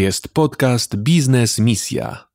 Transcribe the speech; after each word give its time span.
jest 0.00 0.28
podcast 0.28 0.96
Biznes 0.96 1.58
Misja. 1.58 2.28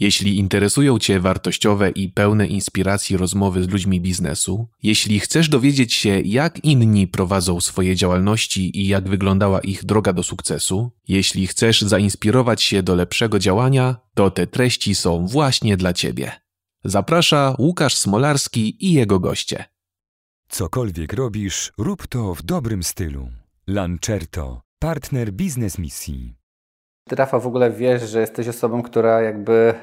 Jeśli 0.00 0.38
interesują 0.38 0.98
Cię 0.98 1.20
wartościowe 1.20 1.90
i 1.90 2.08
pełne 2.08 2.46
inspiracji 2.46 3.16
rozmowy 3.16 3.64
z 3.64 3.68
ludźmi 3.68 4.00
biznesu, 4.00 4.68
jeśli 4.82 5.20
chcesz 5.20 5.48
dowiedzieć 5.48 5.94
się, 5.94 6.20
jak 6.20 6.64
inni 6.64 7.06
prowadzą 7.06 7.60
swoje 7.60 7.96
działalności 7.96 8.80
i 8.80 8.88
jak 8.88 9.08
wyglądała 9.08 9.60
ich 9.60 9.84
droga 9.84 10.12
do 10.12 10.22
sukcesu, 10.22 10.90
jeśli 11.08 11.46
chcesz 11.46 11.82
zainspirować 11.82 12.62
się 12.62 12.82
do 12.82 12.94
lepszego 12.94 13.38
działania, 13.38 13.96
to 14.14 14.30
te 14.30 14.46
treści 14.46 14.94
są 14.94 15.26
właśnie 15.26 15.76
dla 15.76 15.92
Ciebie. 15.92 16.32
Zaprasza 16.84 17.54
Łukasz 17.58 17.96
Smolarski 17.96 18.86
i 18.86 18.92
jego 18.92 19.20
goście. 19.20 19.64
Cokolwiek 20.48 21.12
robisz, 21.12 21.72
rób 21.78 22.06
to 22.06 22.34
w 22.34 22.42
dobrym 22.42 22.82
stylu. 22.82 23.28
Lancerto, 23.66 24.60
partner 24.78 25.32
biznes 25.32 25.78
misji. 25.78 26.37
Ty, 27.08 27.16
Rafa, 27.16 27.38
w 27.38 27.46
ogóle 27.46 27.70
wiesz, 27.70 28.02
że 28.02 28.20
jesteś 28.20 28.48
osobą, 28.48 28.82
która 28.82 29.20
jakby 29.22 29.74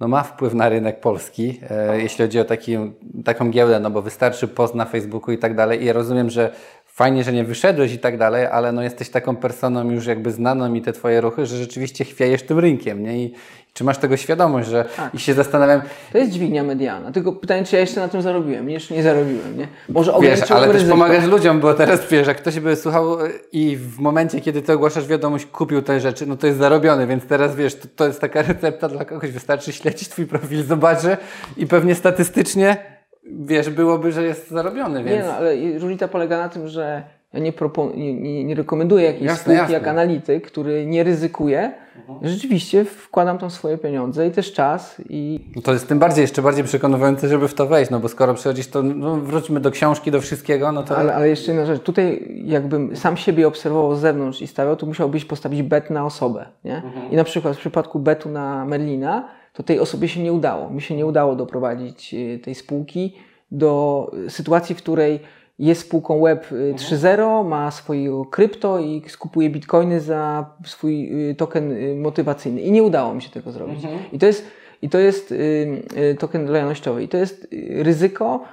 no, 0.00 0.08
ma 0.08 0.22
wpływ 0.22 0.54
na 0.54 0.68
rynek 0.68 1.00
polski, 1.00 1.60
e, 1.70 2.00
jeśli 2.00 2.24
chodzi 2.24 2.40
o 2.40 2.44
taki, 2.44 2.78
taką 3.24 3.50
giełdę, 3.50 3.80
no 3.80 3.90
bo 3.90 4.02
wystarczy 4.02 4.48
post 4.48 4.74
na 4.74 4.84
Facebooku 4.84 5.32
i 5.32 5.38
tak 5.38 5.54
dalej. 5.54 5.82
I 5.82 5.84
ja 5.84 5.92
rozumiem, 5.92 6.30
że 6.30 6.52
fajnie, 6.92 7.24
że 7.24 7.32
nie 7.32 7.44
wyszedłeś 7.44 7.92
i 7.92 7.98
tak 7.98 8.18
dalej, 8.18 8.46
ale 8.46 8.72
no 8.72 8.82
jesteś 8.82 9.10
taką 9.10 9.36
personą 9.36 9.90
już 9.90 10.06
jakby 10.06 10.32
znaną 10.32 10.68
mi 10.68 10.82
te 10.82 10.92
twoje 10.92 11.20
ruchy, 11.20 11.46
że 11.46 11.56
rzeczywiście 11.56 12.04
chwiejesz 12.04 12.42
tym 12.42 12.58
rynkiem, 12.58 13.02
nie? 13.02 13.24
I, 13.24 13.34
czy 13.74 13.84
masz 13.84 13.98
tego 13.98 14.16
świadomość, 14.16 14.68
że 14.68 14.84
tak. 14.96 15.14
i 15.14 15.18
się 15.18 15.34
zastanawiam. 15.34 15.80
To 16.12 16.18
jest 16.18 16.30
dźwignia 16.30 16.62
medialna. 16.62 17.12
Tylko 17.12 17.32
pytanie, 17.32 17.64
czy 17.64 17.76
ja 17.76 17.80
jeszcze 17.80 18.00
na 18.00 18.08
tym 18.08 18.22
zarobiłem? 18.22 18.70
Jeszcze 18.70 18.94
nie 18.94 19.02
zarobiłem, 19.02 19.58
nie? 19.58 19.68
Może 19.88 20.12
Wiesz, 20.22 20.50
ale 20.50 20.66
ryzyko. 20.66 20.80
też 20.80 20.90
pomagasz 20.90 21.24
ludziom, 21.24 21.60
bo 21.60 21.74
teraz 21.74 22.08
wiesz, 22.10 22.26
jak 22.26 22.36
ktoś 22.36 22.60
by 22.60 22.76
słuchał 22.76 23.18
i 23.52 23.76
w 23.76 23.98
momencie, 23.98 24.40
kiedy 24.40 24.62
ty 24.62 24.72
ogłaszasz 24.72 25.06
wiadomość, 25.06 25.46
kupił 25.46 25.82
te 25.82 26.00
rzeczy, 26.00 26.26
no 26.26 26.36
to 26.36 26.46
jest 26.46 26.58
zarobiony, 26.58 27.06
więc 27.06 27.26
teraz 27.26 27.56
wiesz, 27.56 27.74
to, 27.74 27.88
to 27.96 28.06
jest 28.06 28.20
taka 28.20 28.42
recepta 28.52 28.88
dla 28.88 29.04
kogoś, 29.04 29.30
wystarczy 29.30 29.72
śledzić 29.72 30.08
twój 30.08 30.26
profil, 30.26 30.64
zobaczy 30.64 31.16
i 31.56 31.66
pewnie 31.66 31.94
statystycznie 31.94 32.91
wiesz, 33.24 33.70
byłoby, 33.70 34.12
że 34.12 34.22
jest 34.22 34.50
zarobiony, 34.50 35.04
więc... 35.04 35.16
Nie 35.16 35.28
no, 35.28 35.34
ale 35.34 35.78
różnica 35.78 36.08
polega 36.08 36.38
na 36.38 36.48
tym, 36.48 36.68
że 36.68 37.02
ja 37.32 37.40
nie, 37.40 37.52
propon- 37.52 37.96
nie, 37.96 38.14
nie, 38.14 38.44
nie 38.44 38.54
rekomenduję 38.54 39.04
jakiejś 39.04 39.24
jasne, 39.24 39.42
spółki 39.42 39.58
jasne. 39.58 39.74
jak 39.74 39.88
analityk, 39.88 40.46
który 40.46 40.86
nie 40.86 41.04
ryzykuje. 41.04 41.72
Mhm. 42.08 42.18
Rzeczywiście 42.22 42.84
wkładam 42.84 43.38
tam 43.38 43.50
swoje 43.50 43.78
pieniądze 43.78 44.26
i 44.26 44.30
też 44.30 44.52
czas. 44.52 45.02
I... 45.08 45.40
No 45.56 45.62
to 45.62 45.72
jest 45.72 45.88
tym 45.88 45.98
bardziej, 45.98 46.22
jeszcze 46.22 46.42
bardziej 46.42 46.64
przekonujące, 46.64 47.28
żeby 47.28 47.48
w 47.48 47.54
to 47.54 47.66
wejść, 47.66 47.90
no 47.90 48.00
bo 48.00 48.08
skoro 48.08 48.34
przychodzisz, 48.34 48.68
to 48.68 48.82
no, 48.82 49.16
wróćmy 49.16 49.60
do 49.60 49.70
książki, 49.70 50.10
do 50.10 50.20
wszystkiego, 50.20 50.72
no 50.72 50.82
to... 50.82 50.96
Ale, 50.96 51.14
ale 51.14 51.28
jeszcze 51.28 51.52
jedna 51.52 51.66
rzecz, 51.66 51.82
tutaj 51.82 52.28
jakbym 52.44 52.96
sam 52.96 53.16
siebie 53.16 53.48
obserwował 53.48 53.96
z 53.96 54.00
zewnątrz 54.00 54.42
i 54.42 54.46
stawiał, 54.46 54.76
to 54.76 54.86
musiałbyś 54.86 55.24
postawić 55.24 55.62
bet 55.62 55.90
na 55.90 56.06
osobę, 56.06 56.46
nie? 56.64 56.76
Mhm. 56.76 57.10
I 57.10 57.16
na 57.16 57.24
przykład 57.24 57.56
w 57.56 57.58
przypadku 57.58 57.98
betu 57.98 58.28
na 58.28 58.64
Merlina, 58.64 59.28
to 59.52 59.62
tej 59.62 59.80
osobie 59.80 60.08
się 60.08 60.22
nie 60.22 60.32
udało. 60.32 60.70
Mi 60.70 60.82
się 60.82 60.96
nie 60.96 61.06
udało 61.06 61.36
doprowadzić 61.36 62.14
y, 62.14 62.38
tej 62.38 62.54
spółki 62.54 63.16
do 63.50 64.10
sytuacji, 64.28 64.74
w 64.74 64.78
której 64.78 65.20
jest 65.58 65.80
spółką 65.80 66.22
Web 66.22 66.46
3.0, 66.50 67.08
mhm. 67.08 67.48
ma 67.48 67.70
swoje 67.70 68.22
krypto 68.30 68.78
i 68.80 69.02
skupuje 69.08 69.50
bitcoiny 69.50 70.00
za 70.00 70.50
swój 70.64 71.28
y, 71.30 71.34
token 71.34 71.72
y, 71.72 71.96
motywacyjny. 71.96 72.60
I 72.60 72.72
nie 72.72 72.82
udało 72.82 73.14
mi 73.14 73.22
się 73.22 73.30
tego 73.30 73.52
zrobić. 73.52 73.84
Mhm. 73.84 74.02
I 74.12 74.18
to 74.18 74.26
jest, 74.26 74.46
i 74.82 74.88
to 74.88 74.98
jest 74.98 75.32
y, 75.32 76.16
token 76.18 76.50
lojalnościowy. 76.50 77.02
I 77.02 77.08
to 77.08 77.16
jest 77.16 77.48
ryzyko 77.68 78.44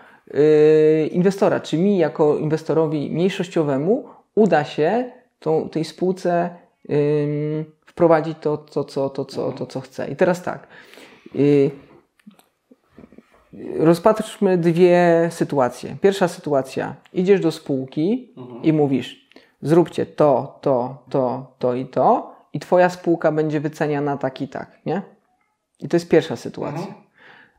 inwestora. 1.11 1.59
Czy 1.59 1.77
mi, 1.77 1.97
jako 1.97 2.37
inwestorowi 2.37 3.09
mniejszościowemu, 3.11 4.03
uda 4.35 4.63
się 4.63 5.11
tą, 5.39 5.69
tej 5.69 5.85
spółce 5.85 6.49
wprowadzić 7.99 8.37
to, 8.41 8.57
to, 8.57 8.83
co, 8.83 9.09
to, 9.09 9.25
co, 9.25 9.51
to, 9.51 9.65
co 9.65 9.81
chce. 9.81 10.07
I 10.07 10.15
teraz 10.15 10.43
tak. 10.43 10.67
Rozpatrzmy 13.79 14.57
dwie 14.57 15.29
sytuacje. 15.31 15.95
Pierwsza 16.01 16.27
sytuacja. 16.27 16.95
Idziesz 17.13 17.39
do 17.39 17.51
spółki 17.51 18.33
mhm. 18.37 18.63
i 18.63 18.73
mówisz, 18.73 19.29
zróbcie 19.61 20.05
to, 20.05 20.59
to, 20.61 21.03
to, 21.09 21.53
to 21.59 21.75
i 21.75 21.85
to 21.85 22.35
i 22.53 22.59
twoja 22.59 22.89
spółka 22.89 23.31
będzie 23.31 23.59
wyceniana 23.59 24.17
tak 24.17 24.41
i 24.41 24.47
tak, 24.47 24.79
nie? 24.85 25.01
I 25.79 25.87
to 25.87 25.95
jest 25.95 26.09
pierwsza 26.09 26.35
sytuacja. 26.35 26.87
Mhm. 26.87 27.03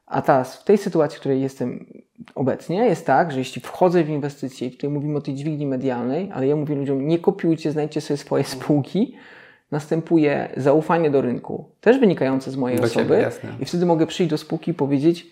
A 0.06 0.22
teraz 0.22 0.56
w 0.56 0.64
tej 0.64 0.78
sytuacji, 0.78 1.16
w 1.16 1.20
której 1.20 1.40
jestem 1.42 1.86
obecnie, 2.34 2.76
jest 2.76 3.06
tak, 3.06 3.32
że 3.32 3.38
jeśli 3.38 3.62
wchodzę 3.62 4.04
w 4.04 4.08
inwestycje, 4.08 4.68
i 4.68 4.70
tutaj 4.70 4.90
mówimy 4.90 5.18
o 5.18 5.20
tej 5.20 5.34
dźwigni 5.34 5.66
medialnej, 5.66 6.30
ale 6.34 6.46
ja 6.46 6.56
mówię 6.56 6.74
ludziom, 6.74 7.08
nie 7.08 7.18
kopiujcie, 7.18 7.72
znajdźcie 7.72 8.00
sobie 8.00 8.18
swoje 8.18 8.44
spółki, 8.44 9.16
następuje 9.70 10.48
zaufanie 10.56 11.10
do 11.10 11.20
rynku, 11.20 11.70
też 11.80 11.98
wynikające 11.98 12.50
z 12.50 12.56
mojej 12.56 12.78
do 12.78 12.84
osoby. 12.84 13.30
Ciebie, 13.32 13.56
I 13.60 13.64
wtedy 13.64 13.86
mogę 13.86 14.06
przyjść 14.06 14.30
do 14.30 14.38
spółki 14.38 14.70
i 14.70 14.74
powiedzieć, 14.74 15.26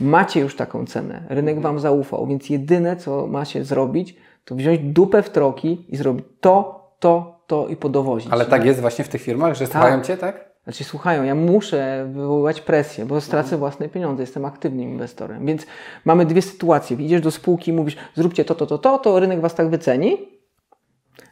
Macie 0.00 0.40
już 0.40 0.56
taką 0.56 0.86
cenę, 0.86 1.22
rynek 1.28 1.60
Wam 1.60 1.78
zaufał, 1.78 2.26
więc 2.26 2.50
jedyne, 2.50 2.96
co 2.96 3.26
macie 3.26 3.64
zrobić, 3.64 4.16
to 4.44 4.54
wziąć 4.54 4.80
dupę 4.80 5.22
w 5.22 5.30
troki 5.30 5.86
i 5.88 5.96
zrobić 5.96 6.26
to, 6.40 6.84
to, 6.98 7.40
to 7.46 7.68
i 7.68 7.76
podowozić. 7.76 8.32
Ale 8.32 8.46
tak 8.46 8.64
jest 8.64 8.80
właśnie 8.80 9.04
w 9.04 9.08
tych 9.08 9.22
firmach, 9.22 9.54
że 9.54 9.60
tak. 9.60 9.72
słuchają 9.72 10.02
Cię, 10.02 10.16
tak? 10.16 10.54
Znaczy 10.64 10.84
słuchają, 10.84 11.22
ja 11.22 11.34
muszę 11.34 12.10
wywoływać 12.12 12.60
presję, 12.60 13.06
bo 13.06 13.20
stracę 13.20 13.44
mhm. 13.44 13.58
własne 13.58 13.88
pieniądze, 13.88 14.22
jestem 14.22 14.44
aktywnym 14.44 14.90
inwestorem. 14.90 15.46
Więc 15.46 15.66
mamy 16.04 16.26
dwie 16.26 16.42
sytuacje. 16.42 16.96
Idziesz 16.96 17.20
do 17.20 17.30
spółki 17.30 17.70
i 17.70 17.74
mówisz, 17.74 17.96
zróbcie 18.14 18.44
to, 18.44 18.54
to, 18.54 18.66
to, 18.66 18.78
to, 18.78 18.98
to 18.98 19.20
rynek 19.20 19.40
Was 19.40 19.54
tak 19.54 19.70
wyceni. 19.70 20.28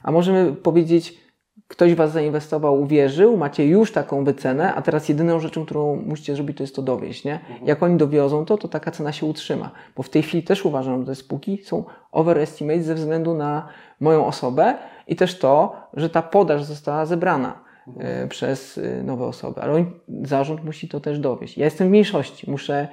A 0.03 0.13
możemy 0.13 0.53
powiedzieć, 0.53 1.19
ktoś 1.73 1.95
was 1.95 2.13
zainwestował, 2.13 2.81
uwierzył, 2.81 3.37
macie 3.37 3.67
już 3.67 3.93
taką 3.93 4.25
wycenę, 4.25 4.75
a 4.75 4.83
teraz 4.83 5.09
jedyną 5.09 5.41
rzeczą, 5.41 5.65
którą 5.65 5.97
musicie 5.97 6.35
zrobić, 6.35 6.57
to 6.57 6.63
jest 6.63 6.77
to 6.77 6.83
dowieść. 6.83 7.25
Nie? 7.25 7.35
Mhm. 7.35 7.67
Jak 7.67 7.83
oni 7.83 7.97
dowiozą 7.97 8.45
to, 8.45 8.59
to 8.59 8.69
taka 8.69 8.91
cena 8.91 9.13
się 9.13 9.27
utrzyma. 9.27 9.71
Bo 9.97 10.03
w 10.03 10.09
tej 10.09 10.23
chwili 10.23 10.43
też 10.43 10.65
uważam, 10.65 11.01
że 11.01 11.07
te 11.07 11.15
spółki 11.15 11.63
są 11.65 11.85
overestimate 12.13 12.83
ze 12.83 12.95
względu 12.95 13.35
na 13.35 13.69
moją 14.01 14.27
osobę 14.27 14.75
i 15.09 15.17
też 15.17 15.39
to, 15.39 15.77
że 15.95 16.11
ta 16.11 16.23
podaż 16.23 16.65
została 16.65 17.07
zebrana 17.07 17.61
mhm. 17.89 18.29
przez 18.29 18.79
e, 18.79 19.03
nowe 19.03 19.25
osoby. 19.25 19.61
Ale 19.61 19.85
zarząd 20.23 20.65
musi 20.65 20.89
to 20.89 21.01
też 21.01 21.19
dowieść. 21.19 21.59
Ja 21.59 21.65
jestem 21.65 21.89
w 21.89 21.91
mniejszości, 21.91 22.51
muszę 22.51 22.89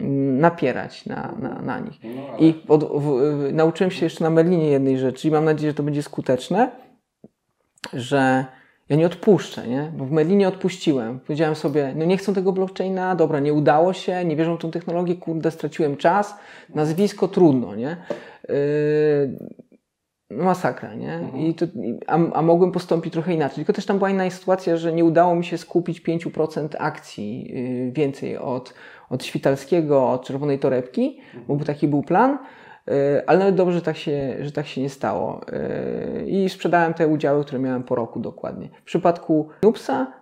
mm, 0.00 0.38
napierać 0.38 1.06
na, 1.06 1.34
na, 1.38 1.62
na 1.62 1.78
nich. 1.80 1.98
No, 2.04 2.22
ale... 2.32 2.38
I 2.38 2.54
od, 2.68 2.84
w, 2.84 3.02
w, 3.02 3.52
nauczyłem 3.52 3.90
się 3.90 4.06
jeszcze 4.06 4.24
na 4.24 4.30
Merlinie 4.30 4.70
jednej 4.70 4.98
rzeczy 4.98 5.28
i 5.28 5.30
mam 5.30 5.44
nadzieję, 5.44 5.70
że 5.70 5.74
to 5.74 5.82
będzie 5.82 6.02
skuteczne 6.02 6.85
że 7.92 8.44
ja 8.88 8.96
nie 8.96 9.06
odpuszczę, 9.06 9.68
nie? 9.68 9.92
Bo 9.96 10.04
w 10.04 10.10
Merlinie 10.10 10.48
odpuściłem. 10.48 11.20
Powiedziałem 11.20 11.54
sobie, 11.54 11.92
no 11.96 12.04
nie 12.04 12.16
chcą 12.16 12.34
tego 12.34 12.52
blockchaina, 12.52 13.14
dobra, 13.14 13.40
nie 13.40 13.54
udało 13.54 13.92
się, 13.92 14.24
nie 14.24 14.36
wierzą 14.36 14.56
w 14.56 14.60
tą 14.60 14.70
technologię, 14.70 15.14
kurde, 15.14 15.50
straciłem 15.50 15.96
czas, 15.96 16.34
nazwisko 16.74 17.28
trudno, 17.28 17.74
nie? 17.74 17.96
Yy, 18.48 20.36
masakra, 20.36 20.94
nie? 20.94 21.14
Mhm. 21.14 21.42
I 21.42 21.54
to, 21.54 21.66
a, 22.06 22.14
a 22.32 22.42
mogłem 22.42 22.72
postąpić 22.72 23.12
trochę 23.12 23.34
inaczej. 23.34 23.56
Tylko 23.56 23.72
też 23.72 23.86
tam 23.86 23.98
była 23.98 24.10
inna 24.10 24.30
sytuacja, 24.30 24.76
że 24.76 24.92
nie 24.92 25.04
udało 25.04 25.34
mi 25.34 25.44
się 25.44 25.58
skupić 25.58 26.02
5% 26.02 26.68
akcji 26.78 27.54
yy, 27.84 27.92
więcej 27.92 28.38
od, 28.38 28.74
od 29.10 29.24
Świtalskiego, 29.24 30.10
od 30.10 30.26
Czerwonej 30.26 30.58
Torebki, 30.58 31.20
bo 31.48 31.64
taki 31.64 31.88
był 31.88 32.02
plan. 32.02 32.38
E, 32.88 33.22
ale 33.26 33.38
nawet 33.38 33.54
dobrze, 33.54 33.78
że 33.78 33.82
tak 33.82 33.96
się, 33.96 34.36
że 34.40 34.52
tak 34.52 34.66
się 34.66 34.80
nie 34.80 34.90
stało. 34.90 35.40
E, 35.52 36.26
I 36.26 36.48
sprzedałem 36.48 36.94
te 36.94 37.08
udziały, 37.08 37.44
które 37.44 37.58
miałem 37.58 37.82
po 37.82 37.94
roku 37.94 38.20
dokładnie. 38.20 38.68
W 38.82 38.84
przypadku 38.84 39.48
Nupsa 39.62 40.12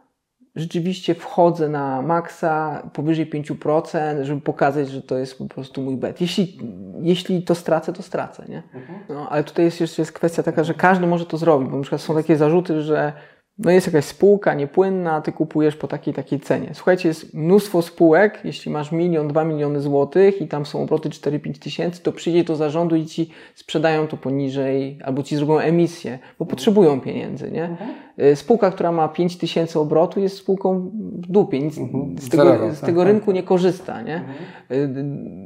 rzeczywiście 0.56 1.14
wchodzę 1.14 1.69
na 1.69 2.02
maksa 2.02 2.82
powyżej 2.92 3.30
5%, 3.30 4.22
żeby 4.22 4.41
pokazać, 4.41 4.88
że 4.88 5.02
to 5.02 5.19
jest 5.19 5.38
po 5.38 5.44
prostu 5.44 5.82
mój 5.82 5.97
bet. 5.97 6.20
Jeśli, 6.20 6.58
jeśli 7.00 7.42
to 7.42 7.54
stracę, 7.54 7.92
to 7.92 8.02
stracę, 8.02 8.44
nie? 8.48 8.62
Mhm. 8.75 8.98
No, 9.08 9.28
ale 9.28 9.44
tutaj 9.44 9.64
jest 9.64 9.81
jeszcze 9.81 10.02
jest 10.02 10.12
kwestia 10.12 10.42
taka, 10.42 10.64
że 10.64 10.75
każdy 10.75 11.06
może 11.06 11.26
to 11.26 11.36
zrobić, 11.36 11.70
bo 11.70 11.76
na 11.76 11.82
przykład 11.82 12.00
są 12.00 12.14
takie 12.14 12.36
zarzuty, 12.36 12.82
że 12.82 13.12
no 13.59 13.70
jest 13.70 13.87
jakaś 13.87 14.04
spółka 14.04 14.54
niepłynna, 14.54 15.20
ty 15.20 15.32
kupujesz 15.32 15.76
po 15.76 15.88
takiej 15.88 16.14
takiej 16.14 16.40
cenie. 16.40 16.70
Słuchajcie, 16.73 17.08
jest 17.08 17.34
mnóstwo 17.34 17.82
spółek, 17.82 18.40
jeśli 18.44 18.70
masz 18.70 18.93
milion, 18.93 19.29
dwa 19.29 19.44
miliony 19.44 19.81
złotych 19.81 20.40
i 20.40 20.49
tam 20.49 20.67
są 20.67 20.82
obroty 20.82 21.08
4-5 21.08 21.58
tysięcy, 21.58 22.02
to 22.02 22.12
przyjdzie 22.12 22.44
do 22.44 22.56
zarządu 22.56 22.96
i 22.96 23.06
ci 23.06 23.31
sprzedają 23.55 24.06
to 24.06 24.17
poniżej, 24.17 24.99
albo 25.05 25.23
ci 25.23 25.37
zrobią 25.37 25.58
emisję, 25.58 26.19
bo 26.38 26.46
potrzebują 26.46 27.00
pieniędzy, 27.00 27.50
nie? 27.50 27.76
Y, 28.19 28.37
spółka, 28.37 28.70
która 28.70 28.93
ma 28.93 29.08
5 29.08 29.38
tysięcy 29.38 29.78
obrotu 29.78 30.20
jest 30.20 30.37
spółką 30.37 30.90
w 30.94 31.26
dupie, 31.26 31.61
nic 31.61 31.78
mhm. 31.78 32.19
z 32.19 32.28
tego, 32.28 32.75
z 32.75 32.81
tego 32.81 33.00
tak, 33.00 33.08
rynku 33.08 33.26
tak. 33.26 33.34
nie 33.34 33.43
korzysta, 33.43 34.02
nie? 34.02 34.16
Mhm. 34.16 34.37
Y, 34.70 34.88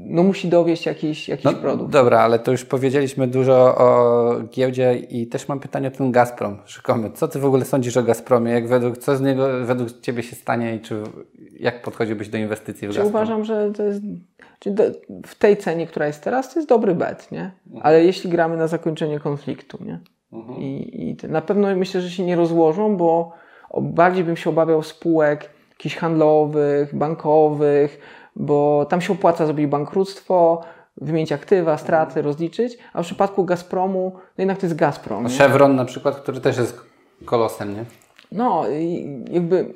no 0.06 0.22
musi 0.22 0.48
dowieść 0.48 0.86
jakiś, 0.86 1.28
jakiś 1.28 1.44
no, 1.44 1.52
produkt. 1.52 1.92
Dobra, 1.92 2.20
ale 2.20 2.38
to 2.38 2.52
już 2.52 2.64
powiedzieliśmy 2.64 3.26
dużo 3.26 3.76
o 3.78 4.30
giełdzie 4.50 4.94
i 4.94 5.26
też 5.26 5.48
mam 5.48 5.60
pytanie 5.60 5.88
o 5.88 5.90
ten 5.90 6.12
Gazprom 6.12 6.58
rzekomy. 6.66 7.10
Co 7.14 7.28
ty 7.28 7.38
w 7.38 7.44
ogóle 7.44 7.64
sądzisz 7.64 7.96
o 7.96 8.02
Gazpromie? 8.02 8.52
Jak 8.52 8.68
według, 8.68 8.98
co 8.98 9.16
z 9.16 9.20
niego 9.20 9.48
według 9.64 10.00
ciebie 10.00 10.22
się 10.22 10.36
stanie 10.36 10.76
i 10.76 10.80
czy 10.80 11.02
jak 11.60 11.82
podchodziłbyś 11.82 12.28
do 12.28 12.38
inwestycji 12.38 12.88
w 12.88 12.90
Gazprom? 12.90 13.08
Uważam, 13.08 13.44
że 13.44 13.72
to 13.72 13.82
jest 13.82 14.02
w 15.26 15.34
tej 15.34 15.56
cenie, 15.56 15.86
która 15.86 16.06
jest 16.06 16.24
teraz, 16.24 16.52
to 16.52 16.58
jest 16.58 16.68
dobry 16.68 16.94
bet, 16.94 17.32
nie? 17.32 17.50
Mhm. 17.66 17.86
Ale 17.86 18.04
jeśli 18.04 18.30
gramy 18.30 18.56
na 18.56 18.66
zakończenie 18.66 19.20
konfliktu, 19.20 19.84
nie? 19.84 20.00
Mhm. 20.32 20.58
I, 20.58 21.16
I 21.22 21.28
na 21.28 21.40
pewno 21.40 21.76
myślę, 21.76 22.00
że 22.00 22.10
się 22.10 22.24
nie 22.24 22.36
rozłożą, 22.36 22.96
bo 22.96 23.32
Bardziej 23.80 24.24
bym 24.24 24.36
się 24.36 24.50
obawiał 24.50 24.82
spółek 24.82 25.50
jakichś 25.70 25.96
handlowych, 25.96 26.94
bankowych, 26.94 28.00
bo 28.36 28.86
tam 28.90 29.00
się 29.00 29.12
opłaca 29.12 29.46
zrobić 29.46 29.66
bankructwo, 29.66 30.62
wymienić 30.96 31.32
aktywa, 31.32 31.78
straty, 31.78 32.22
rozliczyć, 32.22 32.78
a 32.92 33.02
w 33.02 33.06
przypadku 33.06 33.44
Gazpromu, 33.44 34.12
no 34.14 34.42
jednak 34.42 34.58
to 34.58 34.66
jest 34.66 34.76
Gazprom. 34.76 35.24
nie? 35.24 35.30
Chevron 35.30 35.76
na 35.76 35.84
przykład, 35.84 36.16
który 36.16 36.40
też 36.40 36.58
jest 36.58 36.80
kolosem, 37.24 37.74
nie? 37.74 37.84
No, 38.32 38.64
jakby 39.30 39.72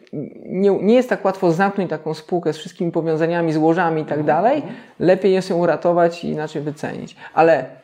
nie, 0.47 0.71
nie 0.71 0.95
jest 0.95 1.09
tak 1.09 1.25
łatwo 1.25 1.53
zamknąć 1.53 1.91
taką 1.91 2.15
spółkę 2.15 2.53
z 2.53 2.59
wszystkimi 2.59 2.93
powiązaniami, 2.93 3.53
złożami 3.53 4.03
i 4.03 4.05
tak 4.05 4.25
dalej. 4.25 4.63
Lepiej 4.99 5.33
jest 5.33 5.51
ją 5.51 5.57
uratować 5.57 6.25
i 6.25 6.29
inaczej 6.29 6.63
wycenić. 6.63 7.17
Ale 7.35 7.82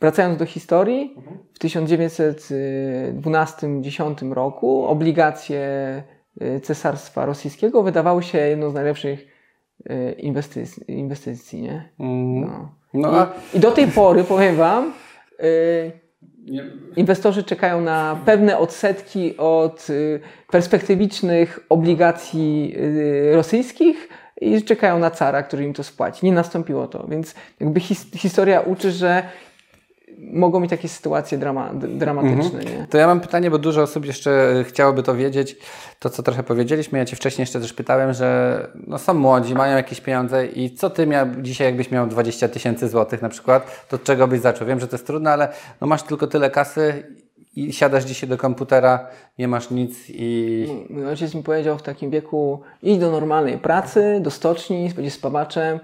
wracając 0.00 0.38
do 0.38 0.46
historii, 0.46 1.16
w 1.54 1.58
1912-10 1.58 4.32
roku 4.32 4.86
obligacje 4.86 5.62
y, 6.42 6.60
Cesarstwa 6.60 7.26
Rosyjskiego 7.26 7.82
wydawały 7.82 8.22
się 8.22 8.38
jedną 8.38 8.70
z 8.70 8.74
najlepszych 8.74 9.26
y, 9.90 10.12
inwestycji, 10.18 10.82
inwestycji 10.88 11.62
nie? 11.62 11.88
Mm. 12.00 12.40
No. 12.40 12.74
No, 12.94 13.12
I, 13.12 13.14
a 13.14 13.32
I 13.54 13.60
do 13.60 13.70
tej 13.70 13.86
pory, 13.86 14.24
powiem 14.24 14.56
Wam, 14.56 14.92
y, 15.42 15.92
inwestorzy 16.96 17.42
czekają 17.42 17.80
na 17.80 18.20
pewne 18.24 18.58
odsetki 18.58 19.36
od 19.36 19.90
y, 19.90 20.20
perspektywicznych 20.50 21.66
obligacji 21.68 22.74
y, 22.76 23.32
rosyjskich 23.34 24.08
i 24.40 24.62
czekają 24.62 24.98
na 24.98 25.10
cara, 25.10 25.42
który 25.42 25.64
im 25.64 25.74
to 25.74 25.84
spłaci. 25.84 26.26
Nie 26.26 26.32
nastąpiło 26.32 26.86
to, 26.86 27.06
więc 27.08 27.34
jakby 27.60 27.80
his, 27.80 28.06
historia 28.16 28.60
uczy, 28.60 28.90
że 28.90 29.22
mogą 30.18 30.60
mieć 30.60 30.70
takie 30.70 30.88
sytuacje 30.88 31.38
drama, 31.38 31.70
dramatyczne. 31.74 32.64
Nie? 32.64 32.86
To 32.90 32.98
ja 32.98 33.06
mam 33.06 33.20
pytanie, 33.20 33.50
bo 33.50 33.58
dużo 33.58 33.82
osób 33.82 34.06
jeszcze 34.06 34.56
y, 34.60 34.64
chciałoby 34.64 35.02
to 35.02 35.14
wiedzieć, 35.14 35.56
to 35.98 36.10
co 36.10 36.22
trochę 36.22 36.42
powiedzieliśmy. 36.42 36.98
Ja 36.98 37.04
Cię 37.04 37.16
wcześniej 37.16 37.42
jeszcze 37.42 37.60
też 37.60 37.72
pytałem, 37.72 38.12
że 38.12 38.68
no, 38.86 38.98
są 38.98 39.14
młodzi, 39.14 39.54
mają 39.54 39.76
jakieś 39.76 40.00
pieniądze 40.00 40.46
i 40.46 40.74
co 40.74 40.90
Ty 40.90 41.06
miał, 41.06 41.26
dzisiaj 41.40 41.66
jakbyś 41.66 41.90
miał 41.90 42.06
20 42.06 42.48
tysięcy 42.48 42.88
złotych 42.88 43.22
na 43.22 43.28
przykład, 43.28 43.86
to 43.88 43.98
czego 43.98 44.28
byś 44.28 44.40
zaczął? 44.40 44.66
Wiem, 44.66 44.80
że 44.80 44.88
to 44.88 44.96
jest 44.96 45.06
trudne, 45.06 45.32
ale 45.32 45.48
no, 45.80 45.86
masz 45.86 46.02
tylko 46.02 46.26
tyle 46.26 46.50
kasy 46.50 47.04
i 47.56 47.72
siadasz 47.72 48.04
dzisiaj 48.04 48.28
do 48.28 48.36
komputera, 48.36 49.06
nie 49.38 49.48
masz 49.48 49.70
nic 49.70 50.04
i... 50.08 50.66
Mój 50.90 51.06
ojciec 51.06 51.34
mi 51.34 51.42
powiedział 51.42 51.78
w 51.78 51.82
takim 51.82 52.10
wieku, 52.10 52.60
idź 52.82 52.98
do 52.98 53.10
normalnej 53.10 53.58
pracy, 53.58 54.18
do 54.22 54.30
stoczni, 54.30 54.90
będziesz 54.96 55.14
spawaczem, 55.14 55.80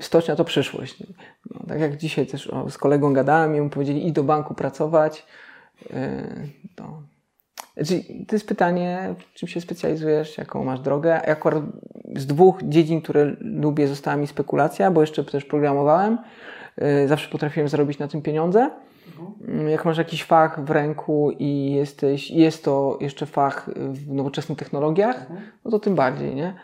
stocznia 0.00 0.36
to 0.36 0.44
przyszłość. 0.44 0.96
No, 1.50 1.60
tak 1.68 1.80
jak 1.80 1.96
dzisiaj 1.96 2.26
też 2.26 2.46
o, 2.46 2.70
z 2.70 2.78
kolegą 2.78 3.12
gadałem 3.12 3.56
i 3.56 3.60
mu 3.60 3.70
powiedzieli, 3.70 4.06
idź 4.06 4.12
do 4.12 4.24
banku 4.24 4.54
pracować. 4.54 5.26
Yy, 5.90 5.96
to. 6.74 7.02
Znaczy, 7.76 8.04
to 8.28 8.34
jest 8.34 8.48
pytanie, 8.48 9.14
czym 9.34 9.48
się 9.48 9.60
specjalizujesz, 9.60 10.38
jaką 10.38 10.64
masz 10.64 10.80
drogę. 10.80 11.08
Ja 11.08 11.32
akurat 11.32 11.62
z 12.16 12.26
dwóch 12.26 12.58
dziedzin, 12.62 13.02
które 13.02 13.36
lubię, 13.40 13.88
została 13.88 14.16
mi 14.16 14.26
spekulacja, 14.26 14.90
bo 14.90 15.00
jeszcze 15.00 15.24
też 15.24 15.44
programowałem. 15.44 16.18
Yy, 16.76 17.08
zawsze 17.08 17.28
potrafiłem 17.28 17.68
zarobić 17.68 17.98
na 17.98 18.08
tym 18.08 18.22
pieniądze. 18.22 18.70
Yy, 19.48 19.70
Jak 19.70 19.84
masz 19.84 19.98
jakiś 19.98 20.24
fach 20.24 20.64
w 20.64 20.70
ręku 20.70 21.30
i 21.38 21.72
jesteś, 21.72 22.30
jest 22.30 22.64
to 22.64 22.98
jeszcze 23.00 23.26
fach 23.26 23.70
w 23.76 24.12
nowoczesnych 24.12 24.58
technologiach, 24.58 25.26
no 25.64 25.70
to 25.70 25.78
tym 25.78 25.94
bardziej, 25.94 26.34
nie? 26.34 26.54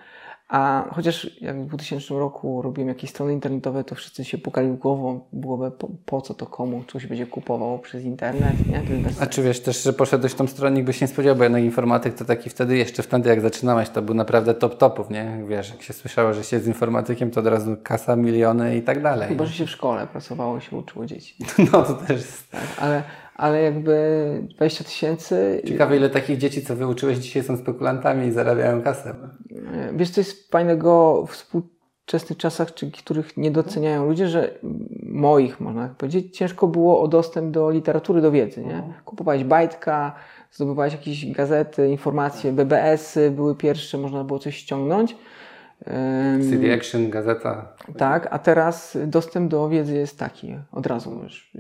A 0.48 0.84
chociaż 0.94 1.40
jak 1.40 1.62
w 1.62 1.66
2000 1.66 2.14
roku 2.14 2.62
robiłem 2.62 2.88
jakieś 2.88 3.10
strony 3.10 3.32
internetowe, 3.32 3.84
to 3.84 3.94
wszyscy 3.94 4.25
się 4.25 4.38
pukali 4.38 4.69
głową, 4.69 5.20
głowę, 5.32 5.70
po, 5.70 5.88
po 6.06 6.20
co 6.20 6.34
to 6.34 6.46
komu, 6.46 6.84
coś 6.93 7.06
będzie 7.06 7.26
kupował 7.26 7.78
przez 7.78 8.04
internet, 8.04 8.66
nie? 8.66 8.82
A 9.20 9.26
czy 9.26 9.43
wiesz 9.43 9.60
też, 9.60 9.82
że 9.82 9.93
poszedłeś 9.93 10.32
w 10.32 10.34
tą 10.34 10.46
stronę, 10.46 10.76
nikt 10.76 10.87
by 10.87 10.93
się 10.93 11.04
nie 11.04 11.08
spodziewał, 11.08 11.37
bo 11.37 11.43
jednak 11.44 11.62
informatyk 11.62 12.14
to 12.14 12.25
taki 12.25 12.50
wtedy, 12.50 12.76
jeszcze 12.76 13.02
wtedy 13.02 13.28
jak 13.28 13.40
zaczynałeś, 13.40 13.88
to 13.88 14.02
był 14.02 14.14
naprawdę 14.14 14.54
top 14.54 14.78
topów, 14.78 15.10
nie? 15.10 15.44
Wiesz, 15.48 15.70
jak 15.70 15.82
się 15.82 15.93
słyszało, 15.93 16.34
że 16.34 16.44
się 16.44 16.60
z 16.60 16.66
informatykiem, 16.66 17.31
to 17.31 17.40
od 17.40 17.46
razu 17.46 17.76
kasa, 17.82 18.16
miliony 18.16 18.76
i 18.76 18.82
tak 18.82 19.02
dalej. 19.02 19.28
Chyba, 19.28 19.46
że 19.46 19.52
się 19.52 19.66
w 19.66 19.70
szkole 19.70 20.06
pracowało, 20.06 20.60
się 20.60 20.76
uczyło 20.76 21.06
dzieci. 21.06 21.37
No 21.72 21.82
to 21.82 21.94
też 21.94 22.16
jest... 22.16 22.50
Tak? 22.50 22.62
Ale, 22.78 23.02
ale 23.36 23.62
jakby 23.62 24.46
20 24.56 24.84
tysięcy... 24.84 25.62
Ciekawe, 25.66 25.96
ile 25.96 26.10
takich 26.10 26.38
dzieci, 26.38 26.62
co 26.62 26.76
wyuczyłeś 26.76 27.18
dzisiaj 27.18 27.42
są 27.42 27.56
spekulantami 27.56 28.26
i 28.26 28.32
zarabiają 28.32 28.82
kasę. 28.82 29.14
Wiesz, 29.96 30.10
co 30.10 30.20
jest 30.20 30.50
fajnego 30.50 31.24
w 31.26 31.30
współczesnych 31.30 32.38
czasach, 32.38 32.74
czy 32.74 32.90
których 32.90 33.36
nie 33.36 33.50
doceniają 33.50 34.06
ludzie, 34.06 34.28
że 34.28 34.58
moich, 35.02 35.60
można 35.60 35.88
tak 35.88 35.96
powiedzieć, 35.96 36.36
ciężko 36.36 36.66
było 36.66 37.00
o 37.00 37.08
dostęp 37.08 37.50
do 37.50 37.70
literatury, 37.70 38.20
do 38.20 38.30
wiedzy, 38.30 38.64
nie? 38.64 38.82
Kupowałeś 39.04 39.44
bajtka, 39.44 40.14
zdobywałeś 40.52 40.92
jakieś 40.92 41.32
gazety, 41.32 41.88
informacje, 41.88 42.52
BBS-y 42.52 43.30
były 43.30 43.56
pierwsze, 43.56 43.98
można 43.98 44.24
było 44.24 44.38
coś 44.38 44.56
ściągnąć. 44.56 45.16
CD 46.50 46.75
Action, 46.75 47.11
gazeta. 47.11 47.73
tak, 47.99 48.28
a 48.31 48.38
teraz 48.38 48.99
dostęp 49.06 49.50
do 49.50 49.69
wiedzy 49.69 49.94
jest 49.94 50.19
taki, 50.19 50.56
od 50.73 50.87
razu. 50.87 51.20
Wiesz, 51.23 51.52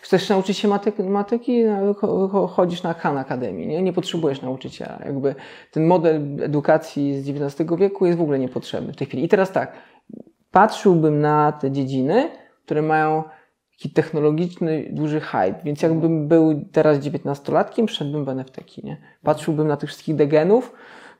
chcesz 0.00 0.28
nauczyć 0.28 0.58
się 0.58 0.68
matyki, 0.68 1.02
matyki 1.02 1.64
no, 1.64 1.92
cho- 1.92 2.30
cho- 2.30 2.48
chodzisz 2.48 2.82
na 2.82 2.94
Khan 2.94 3.18
Academy, 3.18 3.66
nie? 3.66 3.82
nie 3.82 3.92
potrzebujesz 3.92 4.42
nauczyciela. 4.42 4.98
Jakby 5.04 5.34
ten 5.72 5.86
model 5.86 6.22
edukacji 6.42 7.22
z 7.22 7.28
XIX 7.28 7.70
wieku 7.78 8.06
jest 8.06 8.18
w 8.18 8.22
ogóle 8.22 8.38
niepotrzebny 8.38 8.92
w 8.92 8.96
tej 8.96 9.06
chwili. 9.06 9.24
I 9.24 9.28
teraz 9.28 9.52
tak, 9.52 9.72
patrzyłbym 10.50 11.20
na 11.20 11.52
te 11.52 11.70
dziedziny, 11.70 12.30
które 12.64 12.82
mają 12.82 13.24
taki 13.72 13.90
technologiczny, 13.90 14.88
duży 14.92 15.20
hype, 15.20 15.54
więc 15.64 15.82
jakbym 15.82 16.28
był 16.28 16.64
teraz 16.72 16.98
dziewiętnastolatkiem, 16.98 17.88
szedłbym 17.88 18.24
w 18.24 18.28
NFT-ki, 18.28 18.82
nie? 18.84 18.96
Patrzyłbym 19.22 19.68
na 19.68 19.76
tych 19.76 19.88
wszystkich 19.88 20.16
degenów, 20.16 20.72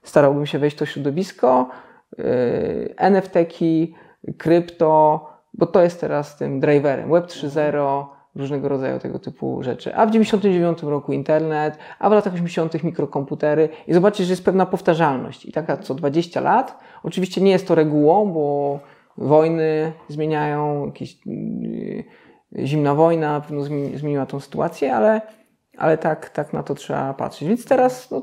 starałbym 0.03 0.47
się 0.47 0.59
wejść 0.59 0.77
w 0.77 0.79
to 0.79 0.87
środowisko, 0.87 1.71
NFT-ki, 2.97 3.95
krypto, 4.39 5.27
bo 5.55 5.67
to 5.67 5.83
jest 5.83 6.01
teraz 6.01 6.37
tym 6.37 6.61
driverem. 6.61 7.11
Web 7.11 7.27
3.0, 7.27 8.07
różnego 8.37 8.69
rodzaju 8.69 8.99
tego 8.99 9.19
typu 9.19 9.63
rzeczy. 9.63 9.95
A 9.95 10.07
w 10.07 10.11
99 10.11 10.83
roku 10.83 11.13
internet, 11.13 11.79
a 11.99 12.11
w 12.11 12.13
latach 12.13 12.35
80 12.35 12.85
mikrokomputery 12.85 13.69
i 13.87 13.95
zobaczysz, 13.95 14.27
że 14.27 14.33
jest 14.33 14.45
pewna 14.45 14.67
powtarzalność. 14.67 15.47
I 15.47 15.53
taka 15.53 15.77
co 15.77 15.95
20 15.95 16.41
lat. 16.41 16.79
Oczywiście 17.03 17.41
nie 17.41 17.51
jest 17.51 17.69
to 17.69 17.75
regułą, 17.75 18.33
bo 18.33 18.79
wojny 19.19 19.93
zmieniają, 20.09 20.87
jakieś 20.87 21.27
yy, 21.27 22.05
zimna 22.67 22.95
wojna 22.95 23.33
na 23.33 23.41
pewno 23.41 23.63
zmieni- 23.63 23.97
zmieniła 23.97 24.27
tą 24.27 24.41
sytuację, 24.41 24.95
ale, 24.95 25.21
ale 25.79 25.99
tak, 25.99 26.31
tak 26.31 26.53
na 26.53 26.63
to 26.63 26.75
trzeba 26.75 27.15
patrzeć. 27.15 27.49
Więc 27.49 27.65
teraz 27.65 28.11
no, 28.11 28.23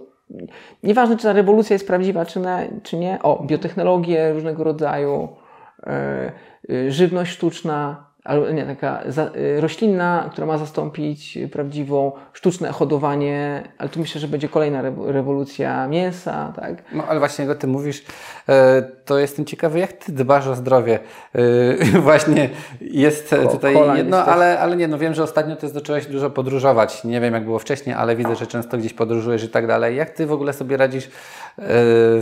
Nieważne, 0.84 1.18
czy 1.18 1.24
ta 1.24 1.34
rewolucja 1.34 1.74
jest 1.74 1.88
prawdziwa, 1.88 2.26
czy, 2.26 2.40
nie, 2.40 2.70
czy 2.84 2.98
nie. 2.98 3.20
O, 3.24 3.44
biotechnologie 3.44 4.34
różnego 4.34 4.64
rodzaju, 4.64 5.30
e, 5.84 6.32
e, 6.70 6.92
żywność 6.92 7.32
sztuczna, 7.32 8.07
albo 8.28 8.52
nie, 8.52 8.66
taka 8.66 9.00
za, 9.08 9.24
e, 9.24 9.62
roślinna, 9.62 10.30
która 10.32 10.48
ma 10.48 10.58
zastąpić 10.58 11.38
prawdziwą, 11.52 12.12
sztuczne 12.34 12.72
hodowanie, 12.72 13.64
ale 13.78 13.90
tu 13.90 14.00
myślę, 14.00 14.22
że 14.22 14.28
będzie 14.28 14.50
kolejna 14.50 14.80
re, 14.80 14.94
rewolucja 15.06 15.88
mięsa, 15.88 16.54
tak? 16.56 16.84
No 16.94 17.04
ale 17.08 17.20
właśnie 17.20 17.46
jak 17.46 17.58
o 17.58 17.60
tym 17.60 17.70
mówisz, 17.70 18.04
e, 18.50 18.82
to 19.06 19.20
jestem 19.20 19.46
ciekawy, 19.46 19.80
jak 19.80 19.94
ty 19.94 20.12
dbasz 20.12 20.48
o 20.48 20.56
zdrowie. 20.56 21.00
E, 21.36 22.00
Właśnie 22.08 22.50
jest 22.82 23.30
Ko- 23.44 23.48
tutaj 23.52 23.76
jedno, 23.98 24.26
ale, 24.26 24.60
ale 24.60 24.76
nie, 24.76 24.88
no 24.88 24.98
wiem, 24.98 25.14
że 25.14 25.24
ostatnio 25.24 25.56
ty 25.56 25.68
zacząłeś 25.70 26.06
dużo 26.06 26.30
podróżować. 26.30 27.04
Nie 27.04 27.22
wiem 27.22 27.34
jak 27.34 27.44
było 27.46 27.60
wcześniej, 27.60 27.96
ale 27.96 28.16
widzę, 28.16 28.36
że 28.36 28.48
często 28.48 28.78
gdzieś 28.78 28.94
podróżujesz 28.94 29.44
i 29.44 29.50
tak 29.50 29.68
dalej. 29.68 29.96
Jak 29.96 30.10
ty 30.10 30.26
w 30.26 30.32
ogóle 30.32 30.54
sobie 30.54 30.78
radzisz, 30.78 31.06
e, 31.06 31.10